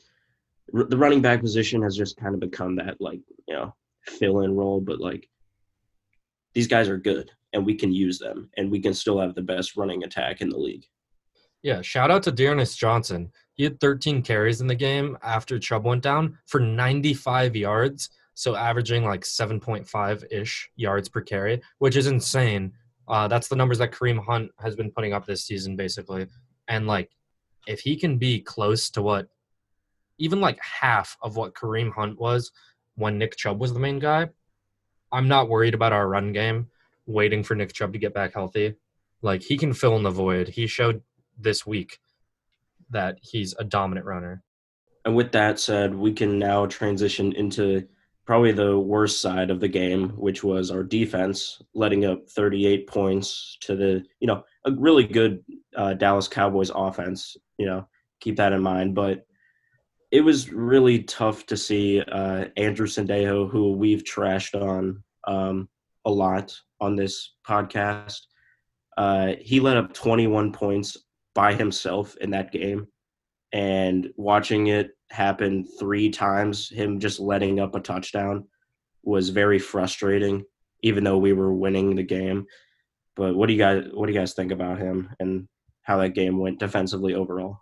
r- 0.74 0.84
the 0.84 0.96
running 0.96 1.22
back 1.22 1.40
position 1.40 1.82
has 1.82 1.96
just 1.96 2.16
kind 2.16 2.34
of 2.34 2.40
become 2.40 2.76
that 2.76 3.00
like 3.00 3.20
you 3.46 3.54
know 3.54 3.74
fill 4.06 4.40
in 4.40 4.54
role, 4.54 4.80
but 4.80 5.00
like 5.00 5.28
these 6.54 6.66
guys 6.66 6.88
are 6.88 6.98
good 6.98 7.30
and 7.52 7.64
we 7.64 7.74
can 7.74 7.92
use 7.92 8.18
them 8.18 8.50
and 8.56 8.70
we 8.70 8.80
can 8.80 8.94
still 8.94 9.18
have 9.18 9.34
the 9.34 9.42
best 9.42 9.76
running 9.76 10.04
attack 10.04 10.40
in 10.40 10.48
the 10.48 10.58
league. 10.58 10.84
Yeah, 11.62 11.80
shout 11.80 12.10
out 12.10 12.24
to 12.24 12.32
D'Ernest 12.32 12.78
Johnson. 12.78 13.30
He 13.54 13.64
had 13.64 13.78
13 13.78 14.22
carries 14.22 14.60
in 14.60 14.66
the 14.66 14.74
game 14.74 15.16
after 15.22 15.58
Chubb 15.58 15.84
went 15.84 16.02
down 16.02 16.38
for 16.46 16.58
95 16.58 17.54
yards, 17.54 18.10
so 18.34 18.56
averaging 18.56 19.04
like 19.04 19.22
7.5 19.22 20.24
ish 20.32 20.70
yards 20.76 21.08
per 21.08 21.20
carry, 21.20 21.62
which 21.78 21.96
is 21.96 22.06
insane. 22.06 22.72
Uh, 23.06 23.28
that's 23.28 23.48
the 23.48 23.56
numbers 23.56 23.78
that 23.78 23.92
Kareem 23.92 24.24
Hunt 24.24 24.50
has 24.58 24.74
been 24.74 24.90
putting 24.90 25.12
up 25.12 25.24
this 25.24 25.44
season, 25.44 25.76
basically. 25.76 26.26
And 26.68 26.86
like, 26.86 27.10
if 27.66 27.80
he 27.80 27.96
can 27.96 28.18
be 28.18 28.40
close 28.40 28.90
to 28.90 29.02
what, 29.02 29.28
even 30.18 30.40
like 30.40 30.58
half 30.60 31.16
of 31.22 31.36
what 31.36 31.54
Kareem 31.54 31.92
Hunt 31.92 32.18
was 32.18 32.52
when 32.96 33.18
Nick 33.18 33.36
Chubb 33.36 33.60
was 33.60 33.72
the 33.72 33.80
main 33.80 33.98
guy, 33.98 34.28
I'm 35.10 35.28
not 35.28 35.48
worried 35.48 35.74
about 35.74 35.92
our 35.92 36.08
run 36.08 36.32
game. 36.32 36.68
waiting 37.06 37.42
for 37.42 37.54
Nick 37.54 37.72
Chubb 37.72 37.92
to 37.92 37.98
get 37.98 38.14
back 38.14 38.32
healthy. 38.32 38.74
Like 39.22 39.42
he 39.42 39.56
can 39.56 39.72
fill 39.72 39.96
in 39.96 40.02
the 40.02 40.10
void. 40.10 40.48
He 40.48 40.66
showed 40.66 41.02
this 41.38 41.66
week 41.66 41.98
that 42.90 43.18
he's 43.20 43.54
a 43.58 43.64
dominant 43.64 44.06
runner. 44.06 44.42
And 45.04 45.16
with 45.16 45.32
that 45.32 45.58
said, 45.58 45.94
we 45.94 46.12
can 46.12 46.38
now 46.38 46.66
transition 46.66 47.32
into 47.32 47.86
probably 48.24 48.52
the 48.52 48.78
worst 48.78 49.20
side 49.20 49.50
of 49.50 49.58
the 49.58 49.68
game, 49.68 50.10
which 50.10 50.44
was 50.44 50.70
our 50.70 50.84
defense, 50.84 51.60
letting 51.74 52.04
up 52.04 52.28
38 52.28 52.86
points 52.86 53.56
to 53.62 53.74
the, 53.74 54.04
you 54.20 54.28
know, 54.28 54.44
a 54.64 54.72
really 54.72 55.04
good 55.04 55.42
uh, 55.76 55.94
Dallas 55.94 56.28
Cowboys 56.28 56.70
offense. 56.74 57.36
You 57.58 57.66
know, 57.66 57.88
keep 58.20 58.36
that 58.36 58.52
in 58.52 58.62
mind. 58.62 58.94
But 58.94 59.26
it 60.10 60.20
was 60.20 60.52
really 60.52 61.02
tough 61.04 61.46
to 61.46 61.56
see 61.56 62.00
uh, 62.00 62.46
Andrew 62.56 62.86
Sendejo, 62.86 63.50
who 63.50 63.72
we've 63.72 64.04
trashed 64.04 64.60
on 64.60 65.02
um, 65.26 65.68
a 66.04 66.10
lot 66.10 66.54
on 66.80 66.96
this 66.96 67.34
podcast. 67.46 68.20
Uh, 68.98 69.32
he 69.40 69.58
let 69.60 69.76
up 69.78 69.94
21 69.94 70.52
points 70.52 70.96
by 71.34 71.54
himself 71.54 72.14
in 72.20 72.30
that 72.30 72.52
game 72.52 72.86
and 73.52 74.10
watching 74.16 74.68
it 74.68 74.96
happen 75.10 75.66
three 75.78 76.10
times, 76.10 76.68
him 76.68 76.98
just 76.98 77.20
letting 77.20 77.60
up 77.60 77.74
a 77.74 77.80
touchdown 77.80 78.46
was 79.02 79.28
very 79.28 79.58
frustrating, 79.58 80.44
even 80.82 81.04
though 81.04 81.18
we 81.18 81.32
were 81.32 81.52
winning 81.52 81.94
the 81.94 82.02
game. 82.02 82.46
But 83.14 83.34
what 83.34 83.46
do 83.46 83.52
you 83.52 83.58
guys 83.58 83.84
what 83.92 84.06
do 84.06 84.12
you 84.12 84.18
guys 84.18 84.32
think 84.32 84.52
about 84.52 84.78
him 84.78 85.10
and 85.20 85.46
how 85.82 85.98
that 85.98 86.10
game 86.14 86.38
went 86.38 86.58
defensively 86.58 87.14
overall? 87.14 87.58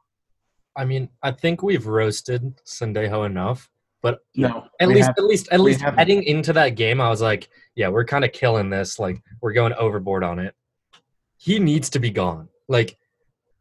I 0.76 0.84
mean, 0.84 1.08
I 1.22 1.32
think 1.32 1.62
we've 1.62 1.86
roasted 1.86 2.56
Sendejo 2.64 3.26
enough, 3.26 3.68
but 4.02 4.20
No, 4.36 4.66
at 4.80 4.88
least 4.88 5.08
have- 5.08 5.14
at 5.18 5.24
least 5.24 5.48
at 5.50 5.60
least 5.60 5.80
haven't. 5.80 5.98
heading 5.98 6.22
into 6.22 6.52
that 6.52 6.70
game, 6.70 7.00
I 7.00 7.08
was 7.08 7.20
like, 7.20 7.48
yeah, 7.74 7.88
we're 7.88 8.04
kind 8.04 8.24
of 8.24 8.32
killing 8.32 8.70
this. 8.70 8.98
Like 8.98 9.20
we're 9.40 9.52
going 9.52 9.72
overboard 9.74 10.22
on 10.24 10.38
it. 10.38 10.54
He 11.38 11.58
needs 11.58 11.90
to 11.90 11.98
be 11.98 12.10
gone. 12.10 12.48
Like 12.68 12.98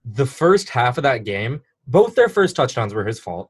the 0.05 0.25
first 0.25 0.69
half 0.69 0.97
of 0.97 1.03
that 1.03 1.23
game, 1.23 1.61
both 1.87 2.15
their 2.15 2.29
first 2.29 2.55
touchdowns 2.55 2.93
were 2.93 3.05
his 3.05 3.19
fault. 3.19 3.49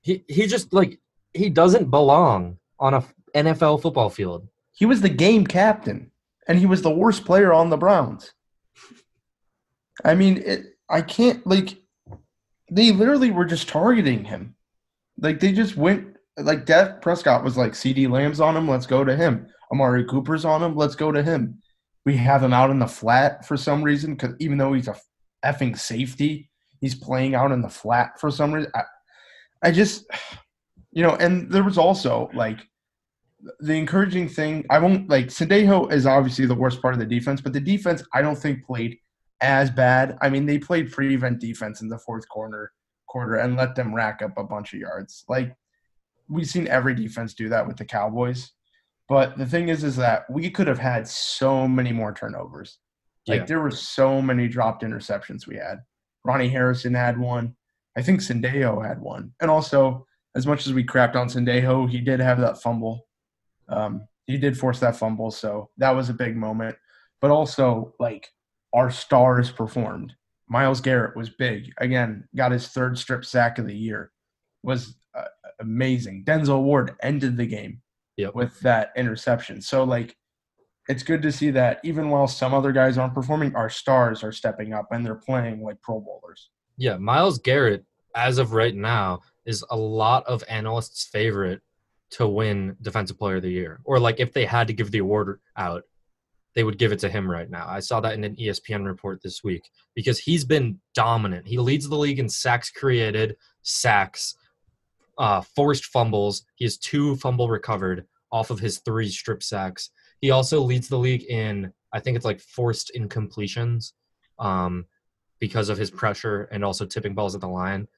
He 0.00 0.24
he 0.28 0.46
just 0.46 0.72
like 0.72 0.98
he 1.34 1.48
doesn't 1.50 1.90
belong 1.90 2.58
on 2.78 2.94
a 2.94 3.04
NFL 3.34 3.82
football 3.82 4.10
field. 4.10 4.48
he 4.72 4.84
was 4.86 5.00
the 5.00 5.08
game 5.08 5.46
captain, 5.46 6.10
and 6.48 6.58
he 6.58 6.66
was 6.66 6.82
the 6.82 6.90
worst 6.90 7.24
player 7.24 7.52
on 7.52 7.70
the 7.70 7.76
Browns. 7.76 8.32
I 10.04 10.14
mean, 10.14 10.38
it, 10.38 10.76
I 10.88 11.02
can't 11.02 11.46
like. 11.46 11.78
They 12.70 12.92
literally 12.92 13.30
were 13.30 13.44
just 13.44 13.68
targeting 13.68 14.24
him, 14.24 14.54
like 15.18 15.40
they 15.40 15.52
just 15.52 15.76
went. 15.76 16.16
Like 16.38 16.66
Dak 16.66 17.00
Prescott 17.00 17.44
was 17.44 17.56
like, 17.56 17.72
"CeeDee 17.72 18.10
Lamb's 18.10 18.40
on 18.40 18.56
him, 18.56 18.68
let's 18.68 18.86
go 18.86 19.04
to 19.04 19.16
him. 19.16 19.46
Amari 19.72 20.04
Cooper's 20.04 20.44
on 20.44 20.62
him, 20.62 20.76
let's 20.76 20.94
go 20.94 21.10
to 21.10 21.22
him." 21.22 21.60
We 22.04 22.16
have 22.18 22.42
him 22.42 22.52
out 22.52 22.70
in 22.70 22.78
the 22.78 22.86
flat 22.86 23.46
for 23.46 23.56
some 23.56 23.82
reason, 23.82 24.14
because 24.14 24.34
even 24.38 24.58
though 24.58 24.72
he's 24.74 24.88
a 24.88 24.96
effing 25.44 25.76
safety, 25.78 26.50
he's 26.80 26.94
playing 26.94 27.34
out 27.34 27.52
in 27.52 27.62
the 27.62 27.68
flat 27.68 28.20
for 28.20 28.30
some 28.30 28.52
reason. 28.52 28.70
I, 28.74 28.82
I 29.62 29.70
just, 29.72 30.04
you 30.92 31.02
know, 31.02 31.16
and 31.16 31.50
there 31.50 31.64
was 31.64 31.78
also 31.78 32.30
like 32.34 32.60
the 33.60 33.74
encouraging 33.74 34.28
thing, 34.28 34.64
I 34.70 34.78
won't 34.78 35.08
like 35.08 35.26
Sendejo 35.26 35.92
is 35.92 36.06
obviously 36.06 36.46
the 36.46 36.54
worst 36.54 36.80
part 36.80 36.94
of 36.94 37.00
the 37.00 37.06
defense, 37.06 37.40
but 37.40 37.52
the 37.52 37.60
defense 37.60 38.02
I 38.14 38.22
don't 38.22 38.38
think 38.38 38.64
played 38.64 38.98
as 39.40 39.70
bad. 39.70 40.16
I 40.20 40.28
mean, 40.30 40.46
they 40.46 40.58
played 40.58 40.92
prevent 40.92 41.40
defense 41.40 41.80
in 41.80 41.88
the 41.88 41.98
fourth 41.98 42.28
quarter 42.28 42.72
quarter 43.08 43.36
and 43.36 43.56
let 43.56 43.74
them 43.76 43.94
rack 43.94 44.20
up 44.22 44.36
a 44.36 44.44
bunch 44.44 44.74
of 44.74 44.80
yards. 44.80 45.24
Like 45.28 45.54
we've 46.28 46.46
seen 46.48 46.66
every 46.66 46.94
defense 46.94 47.34
do 47.34 47.48
that 47.50 47.66
with 47.66 47.76
the 47.76 47.84
Cowboys. 47.84 48.52
But 49.08 49.38
the 49.38 49.46
thing 49.46 49.68
is 49.68 49.84
is 49.84 49.96
that 49.96 50.28
we 50.28 50.50
could 50.50 50.66
have 50.66 50.78
had 50.80 51.06
so 51.06 51.68
many 51.68 51.92
more 51.92 52.12
turnovers. 52.12 52.78
Like 53.28 53.40
Yeah. 53.40 53.46
there 53.46 53.60
were 53.60 53.70
so 53.70 54.20
many 54.20 54.48
dropped 54.48 54.82
interceptions 54.82 55.46
we 55.46 55.56
had. 55.56 55.78
Ronnie 56.24 56.48
Harrison 56.48 56.94
had 56.94 57.16
one. 57.18 57.54
I 57.96 58.02
think 58.02 58.20
Sendejo 58.20 58.84
had 58.86 59.00
one. 59.00 59.32
And 59.40 59.50
also, 59.50 60.06
as 60.34 60.46
much 60.46 60.66
as 60.66 60.72
we 60.72 60.84
crapped 60.84 61.14
on 61.14 61.28
Sendejo, 61.28 61.88
he 61.88 62.00
did 62.00 62.20
have 62.20 62.40
that 62.40 62.60
fumble 62.60 63.06
um, 63.68 64.06
he 64.26 64.36
did 64.38 64.58
force 64.58 64.80
that 64.80 64.96
fumble, 64.96 65.30
so 65.30 65.70
that 65.78 65.90
was 65.90 66.08
a 66.08 66.14
big 66.14 66.36
moment. 66.36 66.76
But 67.20 67.30
also, 67.30 67.94
like 67.98 68.28
our 68.76 68.90
stars 68.90 69.50
performed. 69.50 70.14
Myles 70.48 70.80
Garrett 70.80 71.16
was 71.16 71.30
big 71.30 71.72
again. 71.78 72.28
Got 72.36 72.52
his 72.52 72.68
third 72.68 72.96
strip 72.98 73.24
sack 73.24 73.58
of 73.58 73.66
the 73.66 73.76
year. 73.76 74.12
Was 74.62 74.94
uh, 75.16 75.24
amazing. 75.58 76.24
Denzel 76.24 76.62
Ward 76.62 76.94
ended 77.02 77.36
the 77.36 77.46
game 77.46 77.80
Yep. 78.16 78.34
with 78.34 78.60
that 78.60 78.92
interception. 78.96 79.60
So 79.60 79.82
like, 79.84 80.16
it's 80.88 81.02
good 81.02 81.20
to 81.22 81.32
see 81.32 81.50
that 81.50 81.80
even 81.82 82.10
while 82.10 82.28
some 82.28 82.54
other 82.54 82.70
guys 82.70 82.96
aren't 82.96 83.14
performing, 83.14 83.56
our 83.56 83.68
stars 83.68 84.22
are 84.22 84.30
stepping 84.32 84.72
up 84.72 84.86
and 84.92 85.04
they're 85.04 85.16
playing 85.16 85.62
like 85.62 85.82
Pro 85.82 86.00
Bowlers. 86.00 86.50
Yeah, 86.76 86.96
Myles 86.96 87.38
Garrett, 87.38 87.84
as 88.14 88.38
of 88.38 88.52
right 88.52 88.74
now, 88.74 89.20
is 89.46 89.64
a 89.70 89.76
lot 89.76 90.24
of 90.26 90.44
analysts' 90.48 91.04
favorite 91.06 91.60
to 92.12 92.28
win 92.28 92.76
Defensive 92.82 93.18
Player 93.18 93.36
of 93.36 93.42
the 93.42 93.50
Year. 93.50 93.80
Or 93.84 93.98
like 93.98 94.20
if 94.20 94.32
they 94.32 94.44
had 94.44 94.68
to 94.68 94.72
give 94.72 94.90
the 94.92 94.98
award 94.98 95.40
out, 95.56 95.82
they 96.56 96.64
would 96.64 96.78
give 96.78 96.90
it 96.90 96.98
to 97.00 97.08
him 97.08 97.30
right 97.30 97.48
now. 97.48 97.66
I 97.68 97.78
saw 97.78 98.00
that 98.00 98.14
in 98.14 98.24
an 98.24 98.34
ESPN 98.34 98.84
report 98.84 99.22
this 99.22 99.44
week 99.44 99.70
because 99.94 100.18
he's 100.18 100.44
been 100.44 100.80
dominant. 100.94 101.46
He 101.46 101.58
leads 101.58 101.88
the 101.88 101.96
league 101.96 102.18
in 102.18 102.28
sacks 102.28 102.70
created, 102.70 103.36
sacks, 103.62 104.34
uh, 105.18 105.42
forced 105.42 105.84
fumbles. 105.86 106.44
He 106.56 106.64
has 106.64 106.76
two 106.76 107.14
fumble 107.16 107.48
recovered 107.48 108.06
off 108.32 108.50
of 108.50 108.58
his 108.58 108.78
three 108.78 109.08
strip 109.08 109.44
sacks. 109.44 109.90
He 110.20 110.32
also 110.32 110.60
leads 110.60 110.88
the 110.88 110.98
league 110.98 111.22
in, 111.24 111.72
I 111.92 112.00
think 112.00 112.16
it's 112.16 112.26
like 112.26 112.40
forced 112.40 112.90
incompletions. 112.96 113.92
Um, 114.40 114.86
because 115.38 115.68
of 115.68 115.78
his 115.78 115.90
pressure 115.90 116.48
and 116.50 116.64
also 116.64 116.86
tipping 116.86 117.14
balls 117.14 117.34
at 117.34 117.40
the 117.40 117.48
line. 117.48 117.88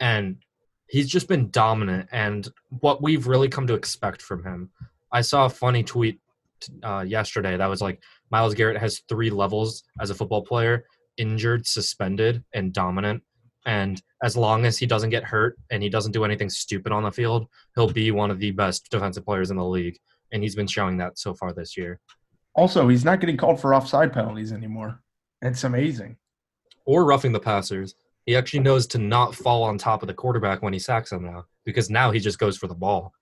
And 0.00 0.36
he's 0.88 1.08
just 1.08 1.28
been 1.28 1.50
dominant 1.50 2.08
and 2.12 2.48
what 2.80 3.02
we've 3.02 3.26
really 3.26 3.48
come 3.48 3.66
to 3.66 3.74
expect 3.74 4.22
from 4.22 4.44
him. 4.44 4.70
I 5.12 5.20
saw 5.22 5.46
a 5.46 5.50
funny 5.50 5.82
tweet 5.82 6.20
uh, 6.82 7.04
yesterday 7.06 7.56
that 7.56 7.68
was 7.68 7.80
like 7.80 8.02
Myles 8.30 8.54
Garrett 8.54 8.80
has 8.80 9.02
three 9.08 9.30
levels 9.30 9.84
as 10.00 10.10
a 10.10 10.14
football 10.14 10.42
player 10.42 10.84
injured, 11.16 11.66
suspended, 11.66 12.44
and 12.54 12.72
dominant. 12.72 13.22
And 13.66 14.00
as 14.22 14.36
long 14.36 14.64
as 14.64 14.78
he 14.78 14.86
doesn't 14.86 15.10
get 15.10 15.24
hurt 15.24 15.58
and 15.70 15.82
he 15.82 15.88
doesn't 15.88 16.12
do 16.12 16.24
anything 16.24 16.48
stupid 16.48 16.92
on 16.92 17.02
the 17.02 17.10
field, 17.10 17.48
he'll 17.74 17.90
be 17.92 18.10
one 18.12 18.30
of 18.30 18.38
the 18.38 18.52
best 18.52 18.88
defensive 18.90 19.24
players 19.24 19.50
in 19.50 19.56
the 19.56 19.64
league. 19.64 19.98
And 20.32 20.42
he's 20.42 20.54
been 20.54 20.66
showing 20.66 20.96
that 20.98 21.18
so 21.18 21.34
far 21.34 21.52
this 21.52 21.76
year. 21.76 22.00
Also, 22.54 22.88
he's 22.88 23.04
not 23.04 23.20
getting 23.20 23.36
called 23.36 23.60
for 23.60 23.74
offside 23.74 24.12
penalties 24.12 24.52
anymore. 24.52 25.02
It's 25.42 25.64
amazing. 25.64 26.16
or 26.86 27.04
roughing 27.04 27.32
the 27.32 27.40
passers. 27.40 27.94
He 28.24 28.34
actually 28.36 28.60
knows 28.60 28.86
to 28.88 28.98
not 28.98 29.34
fall 29.34 29.62
on 29.62 29.76
top 29.76 30.02
of 30.02 30.06
the 30.06 30.14
quarterback 30.14 30.62
when 30.62 30.72
he 30.72 30.78
sacks 30.78 31.12
him 31.12 31.24
now, 31.24 31.44
because 31.64 31.90
now 31.90 32.10
he 32.10 32.18
just 32.18 32.38
goes 32.38 32.56
for 32.56 32.66
the 32.66 32.74
ball, 32.74 33.12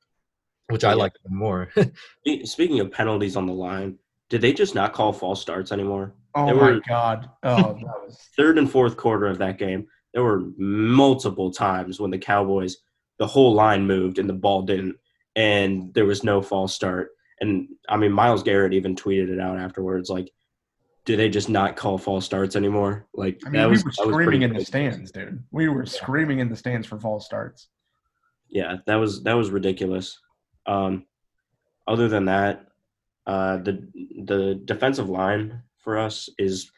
which 0.68 0.85
oh, 0.85 0.88
I 0.88 0.92
Yeah. 0.92 0.96
like 0.96 1.12
even 1.25 1.37
more. 1.37 1.68
Speaking 2.44 2.80
of 2.80 2.90
penalties 2.92 3.37
on 3.37 3.46
the 3.46 3.52
line, 3.52 3.99
did 4.28 4.40
they 4.40 4.52
just 4.52 4.75
not 4.75 4.92
call 4.92 5.12
false 5.12 5.40
starts 5.40 5.73
anymore? 5.73 6.14
Oh 6.35 6.46
There 6.46 6.54
my 6.54 6.70
were- 6.73 6.80
god. 6.88 7.30
Oh, 7.42 7.56
that 7.75 8.04
was 8.04 8.18
Third 8.37 8.58
and 8.58 8.70
fourth 8.70 8.96
quarter 8.96 9.26
of 9.26 9.38
that 9.38 9.58
game, 9.58 9.87
there 10.12 10.25
were 10.25 10.44
multiple 10.56 11.50
times 11.50 12.00
when 12.00 12.11
the 12.11 12.18
Cowboys, 12.18 12.78
the 13.18 13.26
whole 13.26 13.54
line 13.54 13.87
moved 13.87 14.18
and 14.18 14.28
the 14.28 14.32
ball 14.35 14.62
didn't, 14.62 14.96
and 15.35 15.92
there 15.94 16.06
was 16.06 16.25
no 16.25 16.42
false 16.42 16.75
start. 16.75 17.11
And 17.40 17.68
I 17.88 17.96
mean, 17.99 18.12
Myles 18.12 18.42
Garrett 18.42 18.73
even 18.73 18.96
tweeted 18.96 19.28
it 19.28 19.38
out 19.40 19.58
afterwards, 19.58 20.08
like, 20.08 20.30
do 21.04 21.16
they 21.16 21.28
just 21.28 21.49
not 21.50 21.76
call 21.76 21.99
false 21.99 22.25
starts 22.25 22.56
anymore? 22.56 23.06
Like 23.14 23.40
I 23.46 23.50
mean, 23.50 23.61
that 23.61 23.66
we 23.68 23.73
was, 23.73 23.85
were 23.85 23.90
that 23.99 24.06
was 24.06 24.14
screaming 24.14 24.40
pretty 24.40 24.44
in 24.46 24.52
the 24.54 24.64
stands, 24.64 25.11
dude. 25.12 25.44
We 25.52 25.68
were 25.68 25.87
screaming 25.87 26.38
in 26.40 26.49
the 26.49 26.56
stands 26.56 26.87
for 26.87 26.99
false 26.99 27.25
starts. 27.26 27.68
yeah 28.49 28.76
that 28.87 28.96
was 28.96 29.23
that 29.25 29.35
was 29.35 29.50
ridiculous 29.50 30.18
um 30.66 31.04
other 31.87 32.08
than 32.08 32.25
that 32.25 32.66
uh 33.26 33.56
the 33.58 33.87
the 34.25 34.61
defensive 34.64 35.08
line 35.08 35.62
for 35.78 35.99
us 35.99 36.28
is 36.38 36.70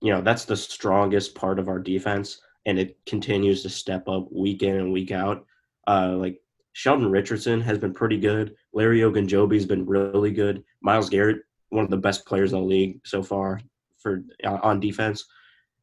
you 0.00 0.12
know 0.12 0.20
that's 0.20 0.44
the 0.44 0.56
strongest 0.56 1.34
part 1.34 1.58
of 1.58 1.68
our 1.68 1.78
defense 1.78 2.40
and 2.66 2.78
it 2.78 2.96
continues 3.06 3.62
to 3.62 3.68
step 3.68 4.08
up 4.08 4.28
week 4.32 4.62
in 4.62 4.76
and 4.76 4.92
week 4.92 5.10
out 5.10 5.44
uh 5.86 6.14
like 6.16 6.40
Sheldon 6.78 7.10
Richardson 7.10 7.60
has 7.62 7.76
been 7.76 7.92
pretty 7.92 8.18
good. 8.18 8.54
Larry 8.72 9.00
Ogunjobi's 9.00 9.66
been 9.66 9.84
really 9.84 10.30
good. 10.30 10.62
Myles 10.80 11.10
Garrett, 11.10 11.38
one 11.70 11.82
of 11.82 11.90
the 11.90 11.96
best 11.96 12.24
players 12.24 12.52
in 12.52 12.60
the 12.60 12.64
league 12.64 13.00
so 13.04 13.20
far 13.20 13.60
for 13.98 14.22
uh, 14.44 14.58
on 14.62 14.78
defense, 14.78 15.24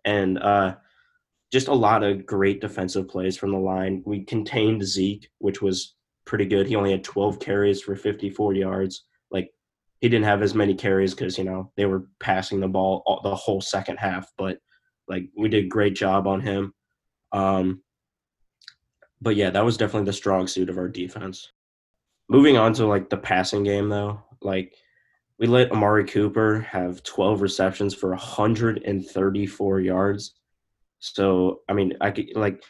and 0.05 0.39
uh, 0.39 0.75
just 1.51 1.67
a 1.67 1.73
lot 1.73 2.01
of 2.01 2.25
great 2.25 2.61
defensive 2.61 3.09
plays 3.09 3.35
from 3.35 3.51
the 3.51 3.57
line. 3.57 4.03
We 4.05 4.23
contained 4.23 4.85
Zeke, 4.85 5.29
which 5.39 5.61
was 5.61 5.95
pretty 6.25 6.45
good. 6.45 6.67
He 6.67 6.75
only 6.75 6.91
had 6.91 7.03
12 7.03 7.39
carries 7.39 7.81
for 7.81 7.95
54 7.95 8.53
yards. 8.53 9.05
Like 9.31 9.51
he 10.01 10.09
didn't 10.09 10.25
have 10.25 10.41
as 10.41 10.55
many 10.55 10.75
carries 10.75 11.13
because 11.13 11.37
you 11.37 11.43
know 11.43 11.71
they 11.77 11.85
were 11.85 12.07
passing 12.19 12.59
the 12.59 12.67
ball 12.67 13.03
all, 13.05 13.21
the 13.21 13.35
whole 13.35 13.61
second 13.61 13.97
half. 13.97 14.31
But 14.37 14.59
like 15.07 15.29
we 15.37 15.49
did 15.49 15.65
a 15.65 15.69
great 15.69 15.95
job 15.95 16.27
on 16.27 16.41
him. 16.41 16.73
Um, 17.31 17.81
but 19.21 19.35
yeah, 19.35 19.49
that 19.49 19.65
was 19.65 19.77
definitely 19.77 20.05
the 20.05 20.13
strong 20.13 20.47
suit 20.47 20.69
of 20.69 20.77
our 20.77 20.87
defense. 20.87 21.51
Moving 22.27 22.57
on 22.57 22.73
to 22.73 22.85
like 22.85 23.09
the 23.09 23.17
passing 23.17 23.63
game 23.63 23.89
though, 23.89 24.23
like 24.41 24.75
we 25.37 25.47
let 25.47 25.71
Amari 25.71 26.05
Cooper 26.05 26.61
have 26.61 27.03
12 27.03 27.41
receptions 27.41 27.93
for 27.93 28.09
134 28.09 29.79
yards. 29.81 30.35
So, 30.99 31.61
I 31.67 31.73
mean, 31.73 31.93
I 32.01 32.11
could 32.11 32.29
like 32.35 32.63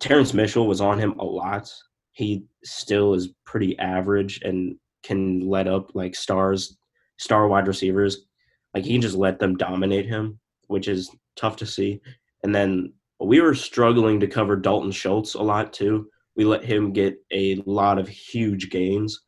Terrance 0.00 0.34
Mitchell 0.34 0.66
was 0.66 0.80
on 0.80 0.98
him 0.98 1.12
a 1.18 1.24
lot. 1.24 1.72
He 2.16 2.44
still 2.64 3.12
is 3.12 3.28
pretty 3.44 3.78
average 3.78 4.40
and 4.42 4.76
can 5.02 5.40
let 5.40 5.68
up 5.68 5.94
like 5.94 6.14
stars, 6.14 6.78
star 7.18 7.46
wide 7.46 7.68
receivers. 7.68 8.24
Like 8.72 8.84
he 8.84 8.92
can 8.92 9.02
just 9.02 9.16
let 9.16 9.38
them 9.38 9.58
dominate 9.58 10.06
him, 10.06 10.40
which 10.68 10.88
is 10.88 11.10
tough 11.36 11.56
to 11.56 11.66
see. 11.66 12.00
And 12.42 12.54
then 12.54 12.94
we 13.20 13.42
were 13.42 13.54
struggling 13.54 14.18
to 14.20 14.26
cover 14.26 14.56
Dalton 14.56 14.92
Schultz 14.92 15.34
a 15.34 15.42
lot 15.42 15.74
too. 15.74 16.08
We 16.36 16.46
let 16.46 16.64
him 16.64 16.94
get 16.94 17.18
a 17.34 17.62
lot 17.66 17.98
of 17.98 18.08
huge 18.08 18.70
gains. 18.70 19.20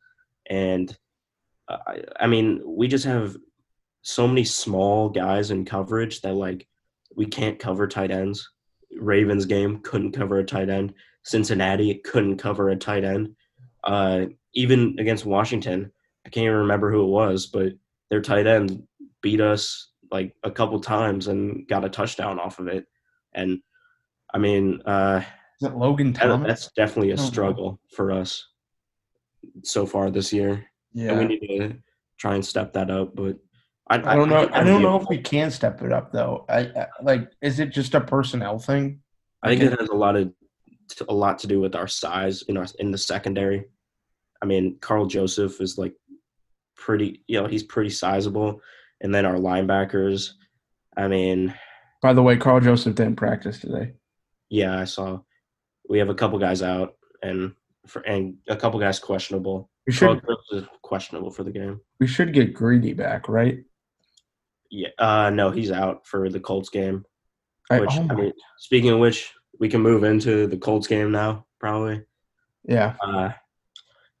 And 0.49 0.95
uh, 1.67 1.77
I, 1.85 2.01
I 2.21 2.25
mean, 2.27 2.59
we 2.65 2.87
just 2.87 3.05
have 3.05 3.37
so 4.01 4.27
many 4.27 4.43
small 4.43 5.09
guys 5.09 5.51
in 5.51 5.63
coverage 5.63 6.21
that 6.21 6.33
like 6.33 6.67
we 7.15 7.27
can't 7.27 7.59
cover 7.59 7.87
tight 7.87 8.09
ends. 8.09 8.49
Ravens 8.97 9.45
game 9.45 9.81
couldn't 9.83 10.13
cover 10.13 10.39
a 10.39 10.43
tight 10.43 10.69
end. 10.69 10.95
Cincinnati 11.29 11.95
couldn't 11.95 12.37
cover 12.37 12.69
a 12.69 12.75
tight 12.75 13.03
end. 13.03 13.35
Uh, 13.83 14.25
even 14.53 14.95
against 14.99 15.25
Washington, 15.25 15.91
I 16.25 16.29
can't 16.29 16.45
even 16.45 16.57
remember 16.57 16.91
who 16.91 17.03
it 17.03 17.09
was, 17.09 17.45
but 17.47 17.73
their 18.09 18.21
tight 18.21 18.47
end 18.47 18.83
beat 19.21 19.39
us 19.41 19.91
like 20.11 20.33
a 20.43 20.49
couple 20.49 20.79
times 20.79 21.27
and 21.27 21.67
got 21.67 21.85
a 21.85 21.89
touchdown 21.89 22.39
off 22.39 22.57
of 22.59 22.67
it. 22.67 22.85
And 23.33 23.59
I 24.33 24.39
mean, 24.39 24.81
uh, 24.85 25.21
Is 25.61 25.67
it 25.67 25.75
Logan 25.77 26.13
Thomas? 26.13 26.47
that's 26.47 26.71
definitely 26.75 27.11
a 27.11 27.15
don't 27.15 27.25
know. 27.25 27.31
struggle 27.31 27.79
for 27.95 28.11
us 28.11 28.43
so 29.63 29.85
far 29.85 30.09
this 30.09 30.33
year. 30.33 30.65
yeah. 30.93 31.11
And 31.11 31.19
we 31.19 31.25
need 31.25 31.47
to 31.47 31.75
try 32.17 32.33
and 32.33 32.43
step 32.45 32.73
that 32.73 32.89
up. 32.89 33.15
But 33.15 33.37
I, 33.87 33.95
I 33.97 34.15
don't 34.15 34.29
know. 34.29 34.41
think 34.41 34.53
I 34.53 34.63
don't 34.63 34.81
know 34.81 34.99
if 34.99 35.07
we 35.09 35.19
can 35.19 35.51
step 35.51 35.81
it 35.83 35.91
up 35.91 36.11
though. 36.11 36.45
I, 36.49 36.59
I 36.59 36.87
like. 37.03 37.31
Is 37.41 37.59
it 37.59 37.67
just 37.67 37.93
a 37.95 38.01
personnel 38.01 38.57
thing? 38.59 39.01
I 39.43 39.49
think 39.49 39.61
it 39.61 39.79
has 39.79 39.89
a 39.89 39.95
lot 39.95 40.15
of 40.15 40.31
a 41.07 41.13
lot 41.13 41.39
to 41.39 41.47
do 41.47 41.59
with 41.59 41.75
our 41.75 41.87
size 41.87 42.43
in 42.43 42.57
our 42.57 42.65
in 42.79 42.91
the 42.91 42.97
secondary. 42.97 43.65
I 44.41 44.45
mean, 44.45 44.77
Karl 44.79 45.05
Joseph 45.05 45.59
is 45.61 45.77
like 45.77 45.93
pretty, 46.75 47.23
you 47.27 47.41
know, 47.41 47.47
he's 47.47 47.63
pretty 47.63 47.89
sizable, 47.89 48.61
and 49.01 49.13
then 49.13 49.25
our 49.25 49.35
linebackers. 49.35 50.31
I 50.97 51.07
mean, 51.07 51.53
By 52.01 52.13
the 52.13 52.23
way, 52.23 52.37
Karl 52.37 52.59
Joseph 52.59 52.95
didn't 52.95 53.15
practice 53.17 53.59
today. 53.59 53.93
yeah, 54.49 54.77
I 54.77 54.85
saw 54.85 55.19
we 55.89 55.99
have 55.99 56.09
a 56.09 56.15
couple 56.15 56.39
guys 56.39 56.61
out, 56.61 56.95
and 57.21 57.53
for 57.87 58.01
and 58.01 58.35
a 58.47 58.55
couple 58.55 58.79
guys 58.79 58.99
questionable. 58.99 59.69
We 59.87 59.93
Karl 59.93 60.15
should 60.15 60.23
Joseph 60.25 60.63
is 60.63 60.69
questionable 60.83 61.31
for 61.31 61.43
the 61.43 61.51
game. 61.51 61.81
we 61.99 62.07
should 62.07 62.33
get 62.33 62.53
Greedy 62.53 62.93
back, 62.93 63.27
right? 63.27 63.59
Yeah, 64.71 64.89
uh, 64.99 65.31
no, 65.31 65.49
he's 65.51 65.71
out 65.71 66.05
for 66.05 66.29
the 66.29 66.39
Colts 66.39 66.69
game. 66.69 67.03
I, 67.71 67.79
Which 67.79 67.89
oh 67.93 68.07
I 68.09 68.15
mean, 68.15 68.33
speaking 68.57 68.91
of 68.91 68.99
which, 68.99 69.31
we 69.59 69.69
can 69.69 69.81
move 69.81 70.03
into 70.03 70.47
the 70.47 70.57
Colts 70.57 70.87
game 70.87 71.11
now, 71.11 71.45
probably. 71.59 72.03
yeah. 72.65 72.95
Uh, 73.01 73.31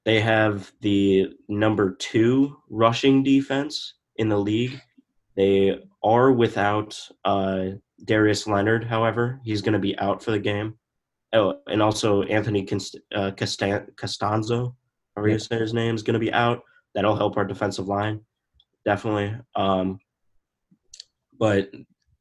they 0.05 0.21
have 0.21 0.71
the 0.81 1.33
number 1.49 1.95
two 1.95 2.57
rushing 2.69 3.21
defense 3.21 3.95
in 4.15 4.29
the 4.29 4.37
league. 4.37 4.79
They 5.35 5.79
are 6.03 6.31
without 6.31 6.97
uh, 7.25 7.65
Darius 8.05 8.47
Leonard, 8.47 8.83
however. 8.85 9.39
He's 9.43 9.61
going 9.61 9.73
to 9.73 9.79
be 9.79 9.97
out 9.99 10.23
for 10.23 10.31
the 10.31 10.39
game. 10.39 10.75
Oh, 11.33 11.59
and 11.67 11.81
also 11.81 12.23
Anthony 12.23 12.63
Const- 12.65 12.97
uh, 13.13 13.31
Castan- 13.31 13.87
Costanzo, 13.97 14.75
however 15.15 15.27
Yeah. 15.27 15.33
you 15.33 15.39
say 15.39 15.59
his 15.59 15.73
name, 15.73 15.93
is 15.95 16.01
going 16.01 16.15
to 16.15 16.19
be 16.19 16.33
out. 16.33 16.63
That'll 16.95 17.15
help 17.15 17.37
our 17.37 17.45
defensive 17.45 17.87
line, 17.87 18.21
definitely. 18.85 19.37
Um, 19.55 19.99
but 21.37 21.69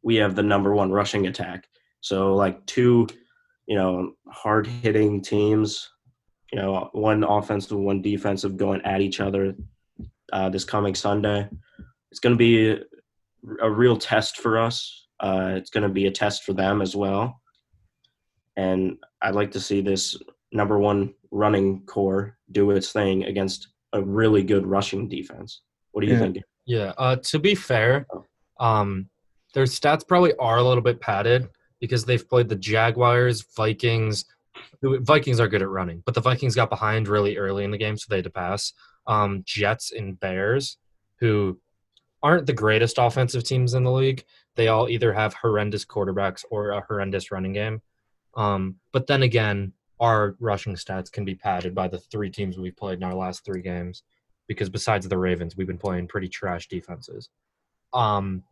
we 0.02 0.16
have 0.16 0.34
the 0.34 0.42
number 0.42 0.74
one 0.74 0.90
rushing 0.92 1.26
attack. 1.26 1.68
So, 2.00 2.34
like, 2.34 2.64
two, 2.66 3.06
you 3.66 3.76
know, 3.76 4.12
hard 4.28 4.66
hitting 4.66 5.20
teams 5.22 5.90
you 6.52 6.58
know, 6.58 6.88
one 6.92 7.24
offensive, 7.24 7.78
one 7.78 8.00
defensive 8.00 8.56
going 8.56 8.80
at 8.82 9.00
each 9.00 9.20
other 9.20 9.54
uh, 10.32 10.48
this 10.48 10.64
coming 10.64 10.94
Sunday. 10.94 11.48
It's 12.10 12.20
going 12.20 12.34
to 12.34 12.38
be 12.38 12.70
a, 12.70 12.78
a 13.62 13.70
real 13.70 13.96
test 13.96 14.38
for 14.38 14.58
us. 14.58 15.08
Uh, 15.20 15.52
it's 15.56 15.70
going 15.70 15.82
to 15.82 15.88
be 15.88 16.06
a 16.06 16.10
test 16.10 16.44
for 16.44 16.52
them 16.52 16.80
as 16.80 16.96
well. 16.96 17.40
And 18.56 18.96
I'd 19.20 19.34
like 19.34 19.50
to 19.52 19.60
see 19.60 19.80
this 19.80 20.16
number 20.52 20.78
one 20.78 21.14
running 21.30 21.82
corps 21.84 22.36
do 22.52 22.70
its 22.70 22.92
thing 22.92 23.24
against 23.24 23.68
a 23.92 24.02
really 24.02 24.42
good 24.42 24.66
rushing 24.66 25.08
defense. 25.08 25.62
What 25.92 26.00
do 26.02 26.06
you 26.06 26.14
Yeah. 26.14 26.20
think? 26.20 26.38
Yeah. 26.66 26.92
Uh, 26.98 27.16
to 27.16 27.38
be 27.38 27.54
fair, 27.54 28.06
um, 28.58 29.08
their 29.54 29.64
stats 29.64 30.06
probably 30.06 30.34
are 30.38 30.58
a 30.58 30.62
little 30.62 30.82
bit 30.82 31.00
padded 31.00 31.48
because 31.80 32.04
they've 32.04 32.28
played 32.28 32.48
the 32.48 32.56
Jaguars, 32.56 33.44
Vikings. 33.56 34.24
Vikings 34.82 35.40
are 35.40 35.48
good 35.48 35.62
at 35.62 35.68
running, 35.68 36.02
but 36.04 36.14
the 36.14 36.20
Vikings 36.20 36.54
got 36.54 36.70
behind 36.70 37.08
really 37.08 37.36
early 37.36 37.64
in 37.64 37.70
the 37.70 37.78
game, 37.78 37.96
so 37.96 38.06
they 38.08 38.16
had 38.16 38.24
to 38.24 38.30
pass. 38.30 38.72
Um, 39.06 39.42
Jets 39.46 39.92
and 39.92 40.18
Bears, 40.18 40.78
who 41.20 41.58
aren't 42.22 42.46
the 42.46 42.52
greatest 42.52 42.98
offensive 42.98 43.44
teams 43.44 43.74
in 43.74 43.84
the 43.84 43.92
league. 43.92 44.24
They 44.56 44.68
all 44.68 44.88
either 44.88 45.12
have 45.12 45.34
horrendous 45.34 45.84
quarterbacks 45.84 46.44
or 46.50 46.70
a 46.70 46.84
horrendous 46.86 47.30
running 47.30 47.52
game. 47.52 47.80
Um, 48.36 48.76
but 48.92 49.06
then 49.06 49.22
again, 49.22 49.72
our 50.00 50.36
rushing 50.40 50.74
stats 50.74 51.10
can 51.10 51.24
be 51.24 51.34
padded 51.34 51.74
by 51.74 51.88
the 51.88 51.98
three 51.98 52.30
teams 52.30 52.58
we've 52.58 52.76
played 52.76 52.98
in 52.98 53.04
our 53.04 53.14
last 53.14 53.44
three 53.44 53.62
games 53.62 54.02
because 54.46 54.68
besides 54.68 55.06
the 55.08 55.18
Ravens, 55.18 55.56
we've 55.56 55.66
been 55.66 55.78
playing 55.78 56.08
pretty 56.08 56.28
trash 56.28 56.68
defenses. 56.68 57.28
Um, 57.92 58.42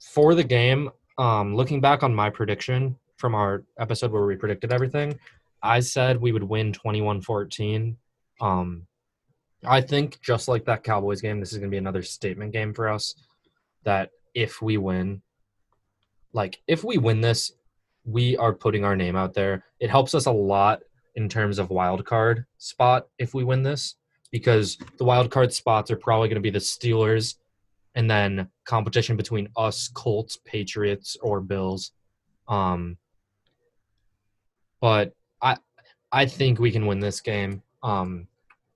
for 0.00 0.34
the 0.34 0.44
game, 0.44 0.90
um, 1.18 1.54
looking 1.54 1.80
back 1.80 2.02
on 2.02 2.14
my 2.14 2.30
prediction 2.30 2.96
from 3.16 3.34
our 3.34 3.64
episode 3.78 4.10
where 4.10 4.26
we 4.26 4.36
predicted 4.36 4.72
everything, 4.72 5.18
I 5.62 5.80
said 5.80 6.20
we 6.20 6.32
would 6.32 6.42
win 6.42 6.72
21 6.72 7.20
14. 7.22 7.96
Um, 8.40 8.86
I 9.64 9.80
think 9.80 10.20
just 10.20 10.48
like 10.48 10.64
that 10.64 10.82
Cowboys 10.82 11.20
game, 11.20 11.38
this 11.38 11.52
is 11.52 11.58
going 11.58 11.70
to 11.70 11.74
be 11.74 11.78
another 11.78 12.02
statement 12.02 12.52
game 12.52 12.74
for 12.74 12.88
us 12.88 13.14
that 13.84 14.10
if 14.34 14.60
we 14.60 14.76
win, 14.76 15.22
like 16.32 16.60
if 16.66 16.82
we 16.82 16.98
win 16.98 17.20
this, 17.20 17.52
we 18.04 18.36
are 18.36 18.52
putting 18.52 18.84
our 18.84 18.96
name 18.96 19.14
out 19.14 19.34
there. 19.34 19.64
It 19.78 19.90
helps 19.90 20.14
us 20.14 20.26
a 20.26 20.32
lot 20.32 20.82
in 21.14 21.28
terms 21.28 21.58
of 21.58 21.70
wild 21.70 22.04
card 22.04 22.46
spot 22.58 23.06
if 23.18 23.34
we 23.34 23.44
win 23.44 23.62
this 23.62 23.96
because 24.32 24.78
the 24.98 25.04
wild 25.04 25.30
card 25.30 25.52
spots 25.52 25.90
are 25.90 25.96
probably 25.96 26.28
going 26.28 26.36
to 26.36 26.40
be 26.40 26.50
the 26.50 26.58
Steelers 26.58 27.36
and 27.94 28.10
then 28.10 28.48
competition 28.64 29.16
between 29.16 29.48
us, 29.56 29.88
Colts, 29.88 30.38
Patriots, 30.44 31.16
or 31.22 31.40
Bills. 31.40 31.92
Um, 32.48 32.96
but 34.80 35.14
I 35.40 35.56
I 36.10 36.26
think 36.26 36.58
we 36.58 36.70
can 36.70 36.86
win 36.86 37.00
this 37.00 37.20
game. 37.20 37.62
Um, 37.82 38.26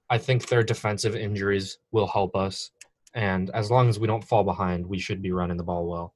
I 0.09 0.19
think 0.19 0.47
their 0.47 0.63
defensive 0.63 1.17
injuries 1.17 1.79
will 1.91 2.07
help 2.07 2.37
us, 2.37 2.71
and 3.15 3.51
as 3.51 3.71
long 3.71 3.89
as 3.89 3.99
we 3.99 4.07
don't 4.07 4.25
fall 4.25 4.45
behind, 4.45 4.87
we 4.87 4.99
should 4.99 5.23
be 5.23 5.33
running 5.33 5.57
the 5.57 5.65
ball 5.65 5.87
well. 5.87 6.15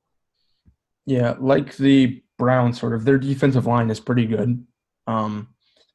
Yeah, 1.06 1.34
like 1.40 1.76
the 1.76 2.22
Browns, 2.38 2.80
sort 2.80 2.94
of. 2.94 3.04
Their 3.04 3.18
defensive 3.18 3.66
line 3.66 3.90
is 3.90 4.00
pretty 4.00 4.26
good. 4.26 4.64
Um, 5.06 5.48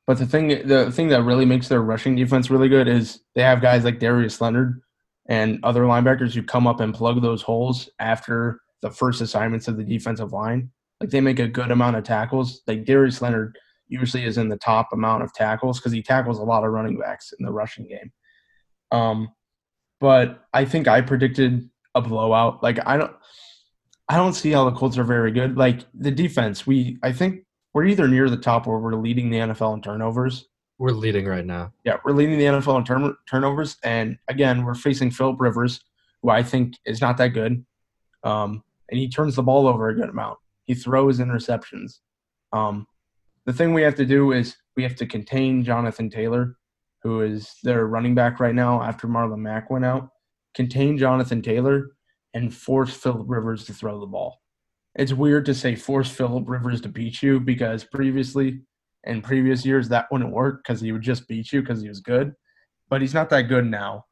but 0.06 0.20
the 0.20 0.26
thing, 0.26 0.68
the 0.68 0.92
thing 0.92 1.08
that 1.08 1.24
really 1.24 1.46
makes 1.46 1.68
their 1.68 1.82
rushing 1.82 2.16
defense 2.16 2.52
really 2.52 2.70
good 2.70 2.88
is 2.88 3.22
they 3.34 3.42
have 3.42 3.62
guys 3.62 3.84
like 3.84 4.00
Darius 4.00 4.40
Leonard 4.40 4.82
and 5.28 5.60
other 5.64 5.84
linebackers 5.84 6.34
who 6.34 6.44
come 6.44 6.68
up 6.68 6.80
and 6.80 6.94
plug 6.94 7.22
those 7.22 7.42
holes 7.42 7.90
after 8.00 8.60
the 8.82 8.92
first 8.92 9.22
assignments 9.22 9.68
of 9.68 9.78
the 9.78 9.84
defensive 9.84 10.32
line. 10.32 10.70
Like 11.02 11.10
they 11.10 11.22
make 11.22 11.40
a 11.40 11.48
good 11.48 11.72
amount 11.72 11.96
of 11.96 12.04
tackles. 12.04 12.62
Like 12.68 12.86
Darius 12.86 13.22
Leonard 13.22 13.58
usually 13.88 14.26
is 14.26 14.38
in 14.38 14.50
the 14.50 14.58
top 14.58 14.90
amount 14.94 15.24
of 15.24 15.34
tackles 15.34 15.80
because 15.80 15.92
he 15.92 16.02
tackles 16.02 16.40
a 16.40 16.44
lot 16.44 16.64
of 16.64 16.72
running 16.72 16.98
backs 16.98 17.34
in 17.38 17.46
the 17.46 17.52
rushing 17.52 17.88
game. 17.88 18.12
Um, 18.92 19.30
but 20.00 20.44
I 20.54 20.66
think 20.66 20.88
I 20.88 21.02
predicted 21.02 21.70
a 21.96 22.02
blowout. 22.02 22.62
Like 22.62 22.86
I 22.86 22.98
don't. 22.98 23.14
I 24.08 24.18
don't 24.18 24.34
see 24.34 24.52
how 24.52 24.70
the 24.70 24.76
Colts 24.76 25.00
are 25.00 25.04
very 25.04 25.32
good. 25.32 25.58
Like 25.58 25.80
the 25.96 26.12
defense, 26.12 26.68
we 26.68 27.00
I 27.02 27.12
think 27.12 27.44
we're 27.74 27.86
either 27.86 28.08
near 28.08 28.30
the 28.30 28.38
top 28.38 28.68
or 28.68 28.80
we're 28.80 28.94
leading 28.94 29.32
the 29.32 29.40
NFL 29.40 29.74
in 29.74 29.82
turnovers. 29.82 30.46
We're 30.78 30.92
leading 30.92 31.26
right 31.26 31.46
now. 31.46 31.72
Yeah, 31.86 31.98
we're 32.04 32.12
leading 32.12 32.38
the 32.38 32.46
NFL 32.46 32.78
in 32.80 32.84
turn- 32.84 33.16
turnovers, 33.30 33.78
and 33.84 34.18
again, 34.28 34.66
we're 34.66 34.76
facing 34.76 35.10
Philip 35.12 35.40
Rivers, 35.40 35.82
who 36.22 36.30
I 36.30 36.44
think 36.44 36.76
is 36.86 37.00
not 37.00 37.18
that 37.18 37.30
good. 37.30 37.66
Um, 38.24 38.64
and 38.90 39.00
he 39.00 39.08
turns 39.10 39.36
the 39.36 39.44
ball 39.44 39.68
over 39.68 39.90
a 39.90 39.96
good 39.96 40.10
amount. 40.10 40.38
He 40.66 40.74
throws 40.74 41.20
interceptions. 41.20 42.00
Um, 42.52 42.88
the 43.46 43.54
thing 43.54 43.74
we 43.74 43.84
have 43.84 43.96
to 43.96 44.06
do 44.06 44.32
is 44.32 44.58
we 44.76 44.84
have 44.84 44.96
to 44.96 45.06
contain 45.06 45.64
Jonathan 45.64 46.10
Taylor, 46.10 46.58
who 47.04 47.22
is 47.22 47.56
their 47.64 47.88
running 47.88 48.16
back 48.16 48.40
right 48.40 48.56
now 48.56 48.82
after 48.82 49.08
Marlon 49.08 49.40
Mack 49.40 49.70
went 49.70 49.86
out. 49.86 50.10
Contain 50.56 50.98
Jonathan 50.98 51.42
Taylor 51.42 51.92
and 52.34 52.54
force 52.54 52.94
Philip 52.94 53.26
Rivers 53.28 53.66
to 53.66 53.74
throw 53.74 54.00
the 54.00 54.06
ball. 54.08 54.42
It's 54.96 55.14
weird 55.14 55.46
to 55.46 55.54
say 55.54 55.76
force 55.76 56.10
Philip 56.10 56.50
Rivers 56.50 56.82
to 56.82 56.90
beat 56.90 57.22
you 57.22 57.40
because 57.40 57.84
previously 57.84 58.62
in 59.06 59.22
previous 59.22 59.66
years 59.66 59.90
that 59.90 60.08
wouldn't 60.12 60.32
work 60.32 60.64
because 60.64 60.82
he 60.82 60.92
would 60.92 61.02
just 61.02 61.28
beat 61.28 61.52
you 61.54 61.62
because 61.62 61.82
he 61.82 61.88
was 61.90 62.00
good. 62.00 62.34
But 62.90 63.02
he's 63.02 63.14
not 63.14 63.30
that 63.32 63.44
good 63.44 63.66
now. 63.66 64.06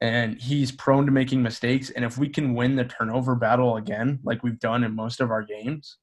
and 0.00 0.40
he's 0.40 0.70
prone 0.72 1.06
to 1.06 1.12
making 1.12 1.42
mistakes. 1.42 1.90
And 1.90 2.04
if 2.04 2.18
we 2.18 2.28
can 2.28 2.54
win 2.54 2.76
the 2.76 2.84
turnover 2.84 3.34
battle 3.34 3.76
again, 3.76 4.20
like 4.22 4.42
we've 4.42 4.58
done 4.60 4.84
in 4.84 4.94
most 4.94 5.20
of 5.20 5.30
our 5.30 5.42
games, 5.42 5.98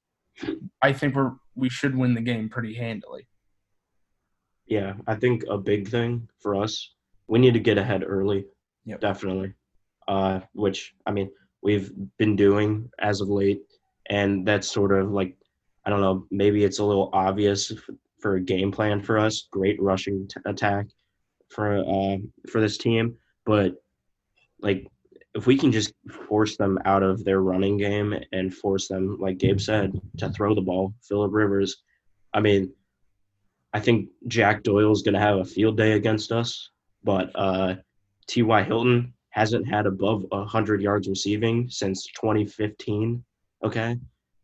I 0.81 0.91
think 0.93 1.15
we're 1.15 1.33
we 1.55 1.69
should 1.69 1.95
win 1.95 2.13
the 2.13 2.21
game 2.21 2.49
pretty 2.49 2.73
handily. 2.73 3.27
Yeah, 4.67 4.93
I 5.07 5.15
think 5.15 5.43
a 5.49 5.57
big 5.57 5.87
thing 5.87 6.27
for 6.39 6.55
us, 6.55 6.93
we 7.27 7.39
need 7.39 7.53
to 7.53 7.59
get 7.59 7.77
ahead 7.77 8.03
early. 8.05 8.45
Yep. 8.85 8.99
Definitely. 8.99 9.53
Uh, 10.07 10.41
which 10.53 10.93
I 11.05 11.11
mean, 11.11 11.31
we've 11.63 11.91
been 12.17 12.35
doing 12.35 12.89
as 12.99 13.21
of 13.21 13.29
late, 13.29 13.61
and 14.09 14.45
that's 14.45 14.69
sort 14.69 14.91
of 14.91 15.11
like, 15.11 15.37
I 15.85 15.89
don't 15.89 16.01
know, 16.01 16.27
maybe 16.31 16.63
it's 16.65 16.79
a 16.79 16.83
little 16.85 17.09
obvious 17.13 17.71
for 18.25 18.37
a 18.37 18.41
game 18.41 18.71
plan 18.71 18.99
for 18.99 19.19
us. 19.19 19.47
Great 19.51 19.79
rushing 19.79 20.27
t- 20.27 20.39
attack 20.47 20.87
for 21.49 21.77
uh, 21.77 22.17
for 22.49 22.59
this 22.59 22.75
team, 22.75 23.13
but 23.45 23.75
like 24.61 24.87
if 25.35 25.45
we 25.45 25.55
can 25.55 25.71
just 25.71 25.93
force 26.27 26.57
them 26.57 26.79
out 26.85 27.03
of 27.03 27.23
their 27.23 27.41
running 27.41 27.77
game 27.77 28.15
and 28.31 28.51
force 28.51 28.87
them, 28.87 29.17
like 29.19 29.37
Gabe 29.37 29.59
said, 29.59 30.01
to 30.17 30.31
throw 30.31 30.55
the 30.55 30.61
ball, 30.61 30.95
Philip 31.07 31.31
Rivers. 31.31 31.83
I 32.33 32.39
mean, 32.39 32.73
I 33.73 33.79
think 33.79 34.09
Jack 34.27 34.63
Doyle 34.63 34.91
is 34.91 35.03
going 35.03 35.13
to 35.13 35.19
have 35.19 35.37
a 35.37 35.45
field 35.45 35.77
day 35.77 35.91
against 35.91 36.31
us, 36.31 36.71
but 37.03 37.29
uh, 37.35 37.75
T.Y. 38.27 38.63
Hilton 38.63 39.13
hasn't 39.29 39.67
had 39.67 39.85
above 39.85 40.25
100 40.29 40.81
yards 40.81 41.07
receiving 41.07 41.69
since 41.69 42.07
2015. 42.19 43.23
Okay. 43.63 43.99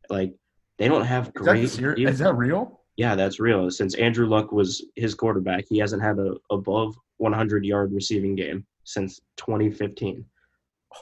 Like, 0.09 0.35
they 0.77 0.87
don't 0.87 1.05
have 1.05 1.33
great. 1.33 1.69
ser- 1.69 1.93
is 1.93 2.19
that 2.19 2.35
real? 2.35 2.80
Yeah, 3.01 3.15
that's 3.15 3.39
real. 3.39 3.71
Since 3.71 3.95
Andrew 3.95 4.27
Luck 4.27 4.51
was 4.51 4.85
his 4.95 5.15
quarterback, 5.15 5.65
he 5.67 5.79
hasn't 5.79 6.03
had 6.03 6.19
a 6.19 6.35
above 6.51 6.95
100 7.17 7.65
yard 7.65 7.91
receiving 7.91 8.35
game 8.35 8.63
since 8.83 9.19
2015. 9.37 10.23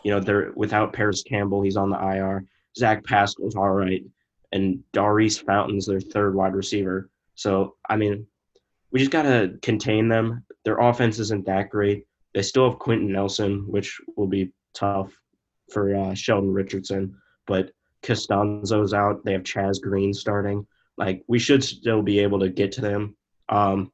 You 0.06 0.12
know, 0.12 0.22
they're 0.22 0.54
without 0.56 0.94
Parris 0.94 1.24
Campbell, 1.24 1.62
he's 1.62 1.76
on 1.76 1.90
the 1.90 2.00
IR. 2.00 2.46
Zach 2.78 3.04
Pascal's 3.04 3.58
all 3.58 3.72
right, 3.72 4.02
and 4.54 4.82
Daurice 4.94 5.40
Fountain's 5.40 5.86
their 5.88 6.00
third 6.00 6.36
wide 6.36 6.56
receiver. 6.56 7.10
So 7.36 7.76
I 7.90 7.98
mean, 7.98 8.26
we 8.92 9.00
just 9.00 9.12
gotta 9.12 9.58
contain 9.62 10.08
them. 10.08 10.46
Their 10.64 10.78
offense 10.78 11.20
isn't 11.20 11.48
that 11.48 11.70
great. 11.70 12.06
They 12.34 12.44
still 12.44 12.70
have 12.70 12.80
Quenton 12.80 13.12
Nelson, 13.12 13.66
which 13.68 14.00
will 14.16 14.28
be 14.28 14.54
tough 14.74 15.12
for 15.70 15.94
uh, 15.94 16.14
Sheldon 16.14 16.54
Richardson, 16.54 17.18
but 17.46 17.72
Costanzo's 18.04 18.94
out. 18.94 19.26
They 19.26 19.34
have 19.34 19.44
Chaz 19.44 19.82
Green 19.82 20.14
starting. 20.14 20.66
Like 21.00 21.24
we 21.28 21.40
should 21.40 21.64
still 21.64 22.02
be 22.02 22.20
able 22.20 22.40
to 22.40 22.50
get 22.50 22.74
to 22.74 22.82
them. 22.82 23.16
Um, 23.48 23.92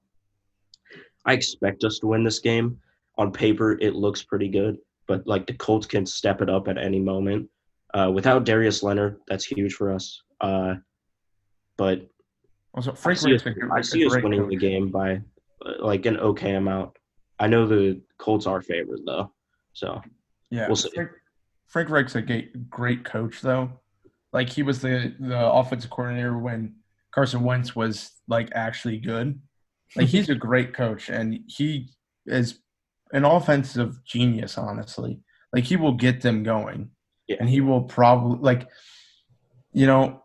I 1.26 1.34
expect 1.34 1.84
us 1.84 2.00
to 2.00 2.08
win 2.08 2.24
this 2.24 2.39
game. 2.39 2.80
On 3.18 3.32
paper, 3.32 3.78
it 3.80 3.96
looks 3.96 4.24
pretty 4.24 4.50
good, 4.50 4.78
but 5.08 5.26
like 5.26 5.48
the 5.48 5.54
Colts 5.54 5.86
can 5.86 6.06
step 6.06 6.41
it 6.41 6.50
up 6.50 6.68
at 6.68 6.78
any 6.78 7.00
moment. 7.00 7.48
Uh, 7.94 8.12
without 8.13 8.44
Darius 8.44 8.84
Leonard, 8.84 9.20
that's 9.28 9.46
huge 9.46 9.74
for 9.74 9.94
us. 9.94 10.22
Uh, 10.41 10.76
but 11.78 12.10
Also, 12.74 12.94
I 13.06 13.13
see 13.13 13.34
us, 13.36 13.44
I 13.72 13.82
see 13.82 14.06
us 14.06 14.15
winning 14.22 14.41
coach. 14.41 14.50
the 14.50 14.58
game 14.58 14.89
by 14.89 15.22
uh, 15.65 15.74
like 15.80 16.06
an 16.06 16.18
okay 16.18 16.56
amount. 16.56 16.91
I 17.39 17.48
know 17.48 17.65
the 17.68 18.02
Colts 18.18 18.48
are 18.48 18.62
favored 18.62 19.00
though, 19.06 19.32
so 19.74 20.02
Yeah, 20.50 20.68
We'll 20.68 20.76
see. 20.76 20.89
Frank, 20.94 21.12
Frank 21.68 21.89
Reich's 21.89 22.15
a 22.15 22.22
great, 22.22 22.70
great 22.70 23.06
coach, 23.06 23.41
though. 23.41 23.70
Like 24.34 24.50
he 24.50 24.63
was 24.63 24.82
the 24.82 25.15
the 25.20 25.39
offensive 25.52 25.91
coordinator 25.91 26.38
when 26.38 26.76
Carson 27.15 27.43
Wentz 27.43 27.75
was 27.75 28.12
like 28.28 28.49
actually 28.54 28.97
good. 28.99 29.39
Like 29.95 30.08
he's 30.08 30.30
a 30.30 30.36
great 30.36 30.73
coach, 30.73 31.10
and 31.10 31.39
he 31.47 31.89
is 32.25 32.60
an 33.13 33.23
offensive 33.23 34.04
genius. 34.04 34.58
Honestly, 34.58 35.21
like 35.54 35.63
he 35.63 35.78
will 35.78 35.93
get 35.93 36.21
them 36.21 36.43
going, 36.43 36.89
Yeah. 37.28 37.38
and 37.39 37.49
he 37.49 37.62
will 37.62 37.84
probably 37.84 38.39
like, 38.41 38.67
you 39.71 39.88
know, 39.88 40.21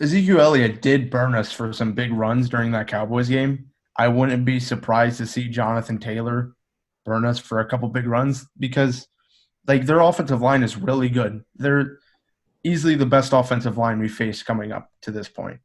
Ezekiel 0.00 0.40
Elliott 0.40 0.82
did 0.82 1.10
burn 1.10 1.34
us 1.34 1.50
for 1.50 1.72
some 1.72 1.94
big 1.94 2.12
runs 2.12 2.48
during 2.48 2.72
that 2.72 2.88
Cowboys 2.88 3.28
game. 3.28 3.66
I 3.96 4.08
wouldn't 4.08 4.44
be 4.44 4.60
surprised 4.60 5.18
to 5.18 5.26
see 5.26 5.48
Jonathan 5.48 5.98
Taylor 5.98 6.52
burn 7.06 7.24
us 7.24 7.38
for 7.38 7.60
a 7.60 7.66
couple 7.68 7.88
big 7.88 8.06
runs 8.06 8.46
because 8.58 9.06
like 9.66 9.86
their 9.86 10.00
offensive 10.00 10.40
line 10.40 10.62
is 10.62 10.76
really 10.76 11.08
good. 11.08 11.42
They're 11.56 11.98
easily 12.64 12.94
the 12.94 13.06
best 13.06 13.32
offensive 13.32 13.78
line 13.78 13.98
we 13.98 14.08
faced 14.08 14.44
coming 14.44 14.72
up 14.72 14.90
to 15.02 15.10
this 15.10 15.28
point. 15.28 15.60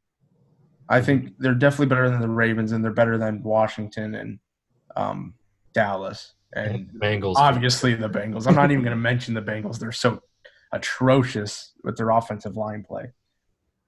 I 0.88 1.00
think 1.00 1.34
they're 1.38 1.54
definitely 1.54 1.86
better 1.86 2.08
than 2.08 2.20
the 2.20 2.28
Ravens 2.28 2.72
and 2.72 2.84
they're 2.84 2.92
better 2.92 3.18
than 3.18 3.42
Washington 3.42 4.14
and 4.14 4.38
um, 4.94 5.34
Dallas 5.72 6.34
and 6.54 6.88
Bengals. 7.02 7.34
obviously 7.36 7.94
the 7.94 8.08
Bengals. 8.08 8.46
I'm 8.46 8.54
not 8.54 8.70
even 8.70 8.84
going 8.84 8.96
to 8.96 9.00
mention 9.00 9.34
the 9.34 9.42
Bengals. 9.42 9.78
They're 9.78 9.92
so 9.92 10.22
atrocious 10.72 11.72
with 11.82 11.96
their 11.96 12.10
offensive 12.10 12.56
line 12.56 12.84
play. 12.86 13.12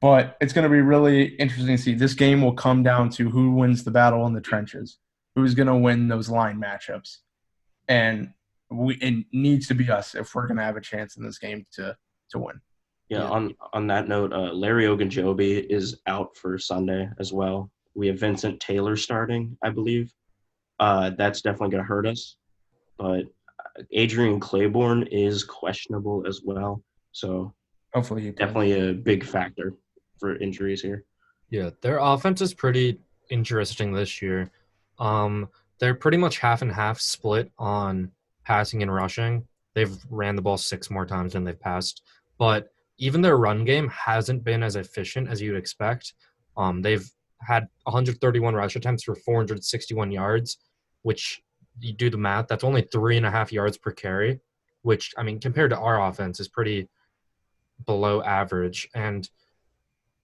But 0.00 0.36
it's 0.40 0.52
going 0.52 0.62
to 0.62 0.68
be 0.68 0.80
really 0.80 1.24
interesting 1.36 1.76
to 1.76 1.82
see. 1.82 1.94
This 1.94 2.14
game 2.14 2.40
will 2.40 2.52
come 2.52 2.82
down 2.82 3.10
to 3.10 3.30
who 3.30 3.52
wins 3.52 3.82
the 3.82 3.90
battle 3.90 4.26
in 4.26 4.32
the 4.32 4.40
trenches, 4.40 4.98
who's 5.34 5.54
going 5.54 5.66
to 5.66 5.76
win 5.76 6.06
those 6.06 6.28
line 6.28 6.60
matchups, 6.60 7.18
and 7.88 8.32
we 8.70 8.94
it 8.96 9.24
needs 9.32 9.66
to 9.68 9.74
be 9.74 9.90
us 9.90 10.14
if 10.14 10.34
we're 10.34 10.46
going 10.46 10.58
to 10.58 10.62
have 10.62 10.76
a 10.76 10.80
chance 10.80 11.16
in 11.16 11.24
this 11.24 11.38
game 11.38 11.66
to 11.72 11.96
to 12.30 12.38
win. 12.38 12.60
Yeah. 13.08 13.18
Yeah. 13.18 13.28
On 13.28 13.54
on 13.72 13.86
that 13.86 14.08
note, 14.08 14.32
uh, 14.32 14.52
Larry 14.52 14.84
Ogunjobi 14.84 15.66
is 15.70 16.00
out 16.06 16.36
for 16.36 16.58
Sunday 16.58 17.08
as 17.18 17.32
well. 17.32 17.70
We 17.94 18.06
have 18.08 18.18
Vincent 18.18 18.60
Taylor 18.60 18.96
starting, 18.96 19.56
I 19.62 19.70
believe. 19.70 20.12
Uh, 20.78 21.10
that's 21.10 21.40
definitely 21.42 21.70
going 21.70 21.82
to 21.82 21.88
hurt 21.88 22.06
us. 22.06 22.36
But 22.98 23.22
uh, 23.58 23.82
Adrian 23.92 24.40
Clayborn 24.40 25.08
is 25.10 25.42
questionable 25.42 26.24
as 26.26 26.42
well, 26.44 26.82
so 27.12 27.54
Hopefully, 27.94 28.30
definitely 28.30 28.90
a 28.90 28.92
big 28.92 29.24
factor 29.24 29.74
for 30.18 30.36
injuries 30.36 30.82
here. 30.82 31.04
Yeah, 31.50 31.70
their 31.80 31.98
offense 31.98 32.40
is 32.40 32.52
pretty 32.52 33.00
interesting 33.30 33.92
this 33.92 34.20
year. 34.20 34.50
Um, 34.98 35.48
they're 35.78 35.94
pretty 35.94 36.18
much 36.18 36.38
half 36.38 36.60
and 36.62 36.72
half 36.72 37.00
split 37.00 37.50
on 37.58 38.10
passing 38.44 38.82
and 38.82 38.92
rushing. 38.92 39.46
They've 39.74 39.96
ran 40.10 40.36
the 40.36 40.42
ball 40.42 40.58
six 40.58 40.90
more 40.90 41.06
times 41.06 41.32
than 41.32 41.44
they've 41.44 41.58
passed, 41.58 42.02
but 42.38 42.70
even 42.98 43.20
their 43.20 43.36
run 43.36 43.64
game 43.64 43.88
hasn't 43.88 44.44
been 44.44 44.62
as 44.62 44.76
efficient 44.76 45.28
as 45.28 45.40
you'd 45.40 45.56
expect. 45.56 46.14
Um, 46.56 46.82
they've 46.82 47.08
had 47.40 47.68
131 47.84 48.54
rush 48.54 48.76
attempts 48.76 49.04
for 49.04 49.14
461 49.14 50.10
yards, 50.10 50.58
which 51.02 51.42
you 51.80 51.92
do 51.92 52.10
the 52.10 52.16
math, 52.16 52.48
that's 52.48 52.64
only 52.64 52.82
three 52.82 53.16
and 53.16 53.26
a 53.26 53.30
half 53.30 53.52
yards 53.52 53.78
per 53.78 53.92
carry, 53.92 54.40
which 54.82 55.14
I 55.16 55.22
mean 55.22 55.38
compared 55.38 55.70
to 55.70 55.78
our 55.78 56.08
offense 56.08 56.40
is 56.40 56.48
pretty 56.48 56.88
below 57.86 58.22
average. 58.22 58.88
And 58.94 59.28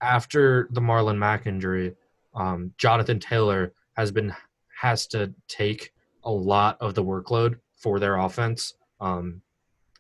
after 0.00 0.68
the 0.72 0.80
Marlon 0.80 1.18
Mack 1.18 1.46
injury, 1.46 1.94
um, 2.34 2.72
Jonathan 2.78 3.20
Taylor 3.20 3.72
has 3.96 4.10
been 4.10 4.34
has 4.80 5.06
to 5.08 5.32
take 5.48 5.92
a 6.24 6.30
lot 6.30 6.76
of 6.80 6.94
the 6.94 7.04
workload 7.04 7.58
for 7.76 8.00
their 8.00 8.16
offense. 8.16 8.74
Um, 9.00 9.40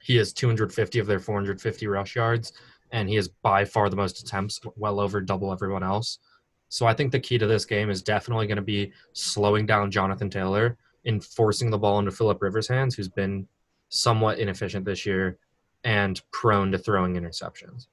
he 0.04 0.16
has 0.16 0.34
250 0.34 0.98
of 0.98 1.06
their 1.06 1.18
450 1.18 1.86
rush 1.86 2.14
yards, 2.14 2.52
and 2.92 3.08
he 3.08 3.14
has 3.14 3.28
by 3.28 3.64
far 3.64 3.88
the 3.88 3.96
most 3.96 4.20
attempts, 4.20 4.60
well 4.76 5.00
over 5.00 5.22
double 5.22 5.50
everyone 5.50 5.82
else. 5.82 6.18
So 6.68 6.84
I 6.84 6.92
think 6.92 7.10
the 7.10 7.20
key 7.20 7.38
to 7.38 7.46
this 7.46 7.64
game 7.64 7.88
is 7.88 8.02
definitely 8.02 8.46
going 8.46 8.56
to 8.56 8.62
be 8.62 8.92
slowing 9.14 9.64
down 9.64 9.90
Jonathan 9.90 10.28
Taylor 10.28 10.76
and 11.06 11.24
forcing 11.24 11.70
the 11.70 11.78
ball 11.78 11.98
into 11.98 12.10
Philip 12.10 12.42
Rivers' 12.42 12.68
hands, 12.68 12.94
who's 12.94 13.08
been 13.08 13.48
somewhat 13.88 14.38
inefficient 14.38 14.84
this 14.84 15.06
year 15.06 15.38
and 15.84 16.20
prone 16.32 16.70
to 16.72 16.78
throwing 16.78 17.14
interceptions. 17.14 17.86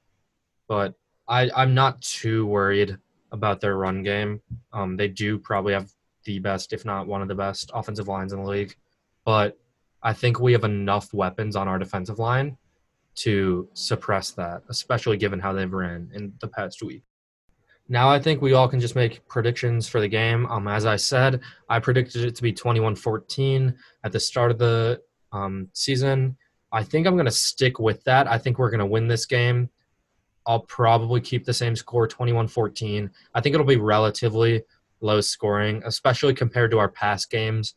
But 0.68 0.94
I, 1.28 1.50
I'm 1.56 1.72
not 1.72 2.02
too 2.02 2.46
worried 2.46 2.98
about 3.30 3.62
their 3.62 3.78
run 3.78 4.02
game. 4.02 4.42
Um, 4.74 4.98
they 4.98 5.08
do 5.08 5.38
probably 5.38 5.72
have 5.72 5.90
the 6.24 6.40
best, 6.40 6.74
if 6.74 6.84
not 6.84 7.06
one 7.06 7.22
of 7.22 7.28
the 7.28 7.34
best, 7.34 7.70
offensive 7.72 8.08
lines 8.08 8.34
in 8.34 8.42
the 8.42 8.50
league. 8.50 8.76
But 9.24 9.58
I 10.02 10.12
think 10.12 10.40
we 10.40 10.52
have 10.52 10.64
enough 10.64 11.12
weapons 11.14 11.56
on 11.56 11.68
our 11.68 11.78
defensive 11.78 12.18
line 12.18 12.56
to 13.14 13.68
suppress 13.74 14.30
that, 14.32 14.62
especially 14.68 15.16
given 15.16 15.38
how 15.38 15.52
they've 15.52 15.72
ran 15.72 16.10
in 16.14 16.32
the 16.40 16.48
past 16.48 16.82
week. 16.82 17.02
Now 17.88 18.08
I 18.08 18.18
think 18.18 18.40
we 18.40 18.54
all 18.54 18.68
can 18.68 18.80
just 18.80 18.96
make 18.96 19.26
predictions 19.28 19.88
for 19.88 20.00
the 20.00 20.08
game. 20.08 20.46
Um, 20.46 20.66
as 20.68 20.86
I 20.86 20.96
said, 20.96 21.40
I 21.68 21.78
predicted 21.78 22.24
it 22.24 22.34
to 22.36 22.42
be 22.42 22.52
21-14 22.52 23.74
at 24.04 24.12
the 24.12 24.20
start 24.20 24.50
of 24.50 24.58
the 24.58 25.02
um, 25.32 25.68
season. 25.72 26.36
I 26.72 26.82
think 26.82 27.06
I'm 27.06 27.16
going 27.16 27.26
to 27.26 27.30
stick 27.30 27.78
with 27.78 28.02
that. 28.04 28.26
I 28.26 28.38
think 28.38 28.58
we're 28.58 28.70
going 28.70 28.80
to 28.80 28.86
win 28.86 29.08
this 29.08 29.26
game. 29.26 29.68
I'll 30.46 30.60
probably 30.60 31.20
keep 31.20 31.44
the 31.44 31.52
same 31.52 31.76
score 31.76 32.08
21 32.08 32.48
14. 32.48 33.10
I 33.34 33.40
think 33.40 33.54
it'll 33.54 33.66
be 33.66 33.76
relatively 33.76 34.62
low 35.00 35.20
scoring, 35.20 35.82
especially 35.84 36.34
compared 36.34 36.70
to 36.70 36.78
our 36.78 36.88
past 36.88 37.30
games. 37.30 37.74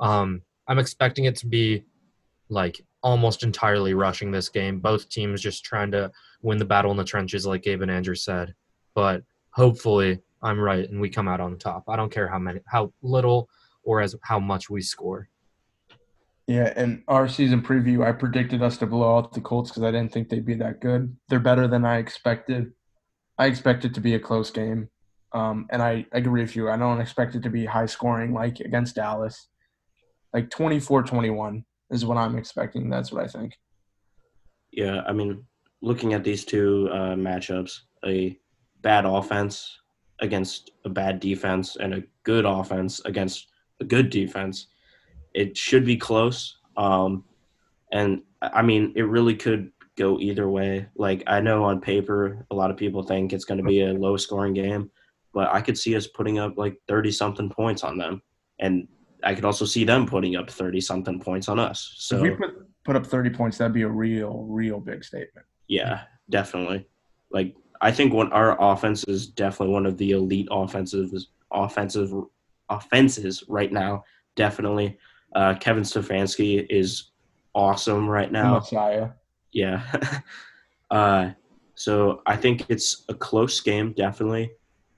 Um, 0.00 0.42
I'm 0.68 0.78
expecting 0.78 1.24
it 1.24 1.36
to 1.36 1.46
be 1.46 1.84
like 2.48 2.80
almost 3.02 3.42
entirely 3.42 3.94
rushing 3.94 4.30
this 4.30 4.48
game. 4.48 4.80
Both 4.80 5.08
teams 5.08 5.40
just 5.40 5.64
trying 5.64 5.90
to 5.92 6.10
win 6.42 6.58
the 6.58 6.64
battle 6.64 6.90
in 6.90 6.96
the 6.96 7.04
trenches, 7.04 7.46
like 7.46 7.62
Gabe 7.62 7.82
and 7.82 7.90
Andrew 7.90 8.14
said. 8.14 8.54
But 8.94 9.22
hopefully, 9.50 10.20
I'm 10.42 10.60
right 10.60 10.88
and 10.88 11.00
we 11.00 11.08
come 11.08 11.28
out 11.28 11.40
on 11.40 11.58
top. 11.58 11.84
I 11.88 11.96
don't 11.96 12.12
care 12.12 12.28
how 12.28 12.38
many, 12.38 12.60
how 12.66 12.92
little, 13.02 13.48
or 13.82 14.00
as 14.00 14.14
how 14.22 14.38
much 14.38 14.70
we 14.70 14.82
score. 14.82 15.28
Yeah, 16.46 16.72
and 16.76 17.02
our 17.08 17.28
season 17.28 17.60
preview, 17.60 18.06
I 18.06 18.12
predicted 18.12 18.62
us 18.62 18.78
to 18.78 18.86
blow 18.86 19.18
out 19.18 19.32
the 19.32 19.40
Colts 19.40 19.70
because 19.70 19.82
I 19.82 19.90
didn't 19.90 20.12
think 20.12 20.28
they'd 20.28 20.46
be 20.46 20.54
that 20.54 20.80
good. 20.80 21.14
They're 21.28 21.40
better 21.40 21.68
than 21.68 21.84
I 21.84 21.98
expected. 21.98 22.72
I 23.38 23.46
expect 23.46 23.84
it 23.84 23.92
to 23.94 24.00
be 24.00 24.14
a 24.14 24.18
close 24.18 24.50
game. 24.50 24.88
Um, 25.32 25.66
and 25.70 25.82
I, 25.82 26.06
I 26.12 26.18
agree 26.18 26.40
with 26.40 26.56
you. 26.56 26.70
I 26.70 26.78
don't 26.78 27.02
expect 27.02 27.34
it 27.34 27.42
to 27.42 27.50
be 27.50 27.66
high 27.66 27.86
scoring 27.86 28.32
like 28.32 28.60
against 28.60 28.96
Dallas. 28.96 29.48
Like 30.32 30.50
24 30.50 31.02
21 31.04 31.64
is 31.90 32.04
what 32.04 32.16
I'm 32.16 32.36
expecting. 32.36 32.90
That's 32.90 33.12
what 33.12 33.24
I 33.24 33.28
think. 33.28 33.54
Yeah, 34.72 35.02
I 35.06 35.12
mean, 35.12 35.44
looking 35.80 36.12
at 36.14 36.24
these 36.24 36.44
two 36.44 36.88
uh, 36.92 37.14
matchups, 37.14 37.80
a 38.04 38.38
bad 38.82 39.04
offense 39.04 39.80
against 40.20 40.72
a 40.84 40.88
bad 40.88 41.20
defense 41.20 41.76
and 41.76 41.94
a 41.94 42.02
good 42.24 42.44
offense 42.44 43.00
against 43.04 43.48
a 43.80 43.84
good 43.84 44.10
defense, 44.10 44.66
it 45.34 45.56
should 45.56 45.84
be 45.84 45.96
close. 45.96 46.58
Um, 46.76 47.24
and 47.92 48.22
I 48.42 48.62
mean, 48.62 48.92
it 48.96 49.02
really 49.02 49.34
could 49.34 49.72
go 49.96 50.18
either 50.20 50.48
way. 50.48 50.86
Like 50.96 51.22
I 51.26 51.40
know 51.40 51.64
on 51.64 51.80
paper, 51.80 52.46
a 52.50 52.54
lot 52.54 52.70
of 52.70 52.76
people 52.76 53.02
think 53.02 53.32
it's 53.32 53.44
going 53.44 53.58
to 53.58 53.64
be 53.64 53.82
a 53.82 53.92
low 53.92 54.16
scoring 54.16 54.54
game, 54.54 54.90
but 55.32 55.48
I 55.52 55.60
could 55.60 55.78
see 55.78 55.96
us 55.96 56.06
putting 56.06 56.38
up 56.38 56.56
like 56.56 56.76
30 56.88 57.10
something 57.12 57.50
points 57.50 57.82
on 57.82 57.98
them. 57.98 58.22
And 58.60 58.88
I 59.24 59.34
could 59.34 59.44
also 59.44 59.64
see 59.64 59.84
them 59.84 60.06
putting 60.06 60.36
up 60.36 60.50
30 60.50 60.80
something 60.80 61.20
points 61.20 61.48
on 61.48 61.58
us. 61.58 61.94
So 61.98 62.16
if 62.16 62.22
we 62.22 62.30
put, 62.30 62.84
put 62.84 62.96
up 62.96 63.06
30 63.06 63.30
points, 63.30 63.58
that'd 63.58 63.72
be 63.72 63.82
a 63.82 63.88
real, 63.88 64.44
real 64.48 64.80
big 64.80 65.04
statement. 65.04 65.46
Yeah, 65.66 66.02
definitely. 66.30 66.86
Like 67.30 67.54
I 67.80 67.92
think 67.92 68.12
one 68.12 68.32
our 68.32 68.60
offense 68.60 69.04
is 69.04 69.26
definitely 69.26 69.72
one 69.72 69.86
of 69.86 69.98
the 69.98 70.12
elite 70.12 70.48
offensive 70.50 71.10
offensive 71.52 72.12
offenses 72.68 73.44
right 73.48 73.72
now. 73.72 74.04
Definitely. 74.36 74.98
Uh, 75.34 75.54
Kevin 75.54 75.82
Stefanski 75.82 76.66
is 76.70 77.10
awesome 77.54 78.08
right 78.08 78.30
now. 78.30 78.58
Messiah. 78.58 79.10
Yeah. 79.52 79.82
uh, 80.90 81.30
so 81.74 82.22
I 82.26 82.36
think 82.36 82.66
it's 82.68 83.04
a 83.08 83.14
close 83.14 83.60
game, 83.60 83.92
definitely. 83.92 84.52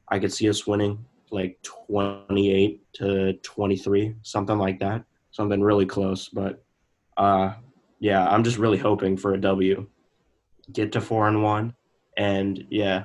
I 0.08 0.18
could 0.18 0.32
see 0.32 0.48
us 0.48 0.66
winning 0.66 1.04
like 1.30 1.58
28 1.62 2.80
to 2.94 3.32
23, 3.34 4.14
something 4.22 4.58
like 4.58 4.78
that. 4.80 5.04
Something 5.30 5.60
really 5.60 5.86
close. 5.86 6.28
But 6.28 6.62
uh, 7.16 7.54
yeah, 7.98 8.28
I'm 8.28 8.44
just 8.44 8.58
really 8.58 8.78
hoping 8.78 9.16
for 9.16 9.34
a 9.34 9.40
W. 9.40 9.86
Get 10.72 10.92
to 10.92 11.00
four 11.00 11.28
and 11.28 11.42
one. 11.42 11.74
And 12.16 12.64
yeah. 12.70 13.04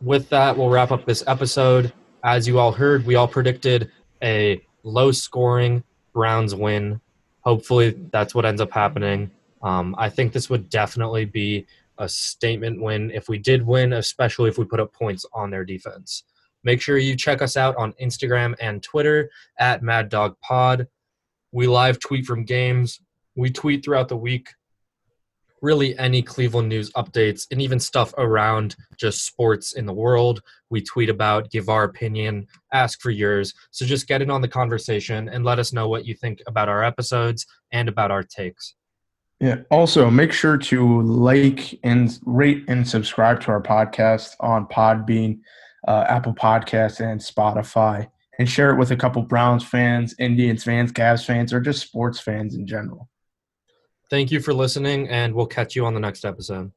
With 0.00 0.28
that, 0.30 0.56
we'll 0.56 0.70
wrap 0.70 0.90
up 0.92 1.04
this 1.04 1.22
episode. 1.26 1.92
As 2.24 2.48
you 2.48 2.58
all 2.58 2.72
heard, 2.72 3.04
we 3.06 3.14
all 3.14 3.28
predicted 3.28 3.90
a 4.22 4.60
low 4.82 5.10
scoring 5.10 5.84
Browns 6.12 6.54
win. 6.54 7.00
Hopefully, 7.42 7.96
that's 8.12 8.34
what 8.34 8.44
ends 8.44 8.60
up 8.60 8.70
happening. 8.72 9.30
Um, 9.62 9.94
I 9.98 10.08
think 10.08 10.32
this 10.32 10.48
would 10.48 10.70
definitely 10.70 11.24
be 11.24 11.66
a 11.98 12.08
statement 12.08 12.80
win 12.80 13.10
if 13.10 13.28
we 13.28 13.38
did 13.38 13.66
win, 13.66 13.92
especially 13.92 14.48
if 14.48 14.58
we 14.58 14.64
put 14.64 14.80
up 14.80 14.92
points 14.92 15.26
on 15.32 15.50
their 15.50 15.64
defense. 15.64 16.24
Make 16.64 16.80
sure 16.80 16.98
you 16.98 17.16
check 17.16 17.42
us 17.42 17.56
out 17.56 17.76
on 17.76 17.94
Instagram 17.94 18.54
and 18.60 18.82
Twitter 18.82 19.30
at 19.58 19.82
Mad 19.82 20.08
Dog 20.08 20.36
Pod. 20.40 20.86
We 21.52 21.66
live 21.66 21.98
tweet 21.98 22.26
from 22.26 22.44
games. 22.44 23.00
We 23.34 23.50
tweet 23.50 23.84
throughout 23.84 24.08
the 24.08 24.16
week. 24.16 24.50
Really, 25.62 25.98
any 25.98 26.22
Cleveland 26.22 26.70
news 26.70 26.90
updates 26.92 27.46
and 27.50 27.60
even 27.60 27.78
stuff 27.78 28.14
around 28.16 28.76
just 28.98 29.26
sports 29.26 29.74
in 29.74 29.84
the 29.84 29.92
world. 29.92 30.42
We 30.70 30.80
tweet 30.80 31.10
about, 31.10 31.50
give 31.50 31.68
our 31.68 31.84
opinion, 31.84 32.46
ask 32.72 33.00
for 33.00 33.10
yours. 33.10 33.52
So 33.70 33.84
just 33.84 34.08
get 34.08 34.22
in 34.22 34.30
on 34.30 34.40
the 34.40 34.48
conversation 34.48 35.28
and 35.28 35.44
let 35.44 35.58
us 35.58 35.72
know 35.72 35.88
what 35.88 36.06
you 36.06 36.14
think 36.14 36.42
about 36.46 36.70
our 36.70 36.82
episodes 36.82 37.46
and 37.72 37.90
about 37.90 38.10
our 38.10 38.22
takes. 38.22 38.74
Yeah. 39.38 39.56
Also, 39.70 40.10
make 40.10 40.32
sure 40.32 40.58
to 40.58 41.02
like 41.02 41.78
and 41.82 42.18
rate 42.24 42.64
and 42.68 42.86
subscribe 42.86 43.40
to 43.40 43.50
our 43.50 43.62
podcast 43.62 44.36
on 44.40 44.66
Podbean, 44.66 45.40
uh, 45.86 46.04
Apple 46.08 46.34
Podcasts, 46.34 47.00
and 47.00 47.20
Spotify, 47.20 48.08
and 48.38 48.48
share 48.48 48.70
it 48.70 48.78
with 48.78 48.90
a 48.90 48.96
couple 48.96 49.22
Browns 49.22 49.64
fans, 49.64 50.14
Indians 50.18 50.64
fans, 50.64 50.92
Cavs 50.92 51.24
fans, 51.24 51.52
or 51.52 51.60
just 51.60 51.82
sports 51.82 52.20
fans 52.20 52.54
in 52.54 52.66
general. 52.66 53.08
Thank 54.08 54.30
you 54.30 54.40
for 54.40 54.52
listening, 54.52 55.08
and 55.08 55.34
we'll 55.34 55.46
catch 55.46 55.76
you 55.76 55.86
on 55.86 55.94
the 55.94 56.00
next 56.00 56.24
episode. 56.24 56.72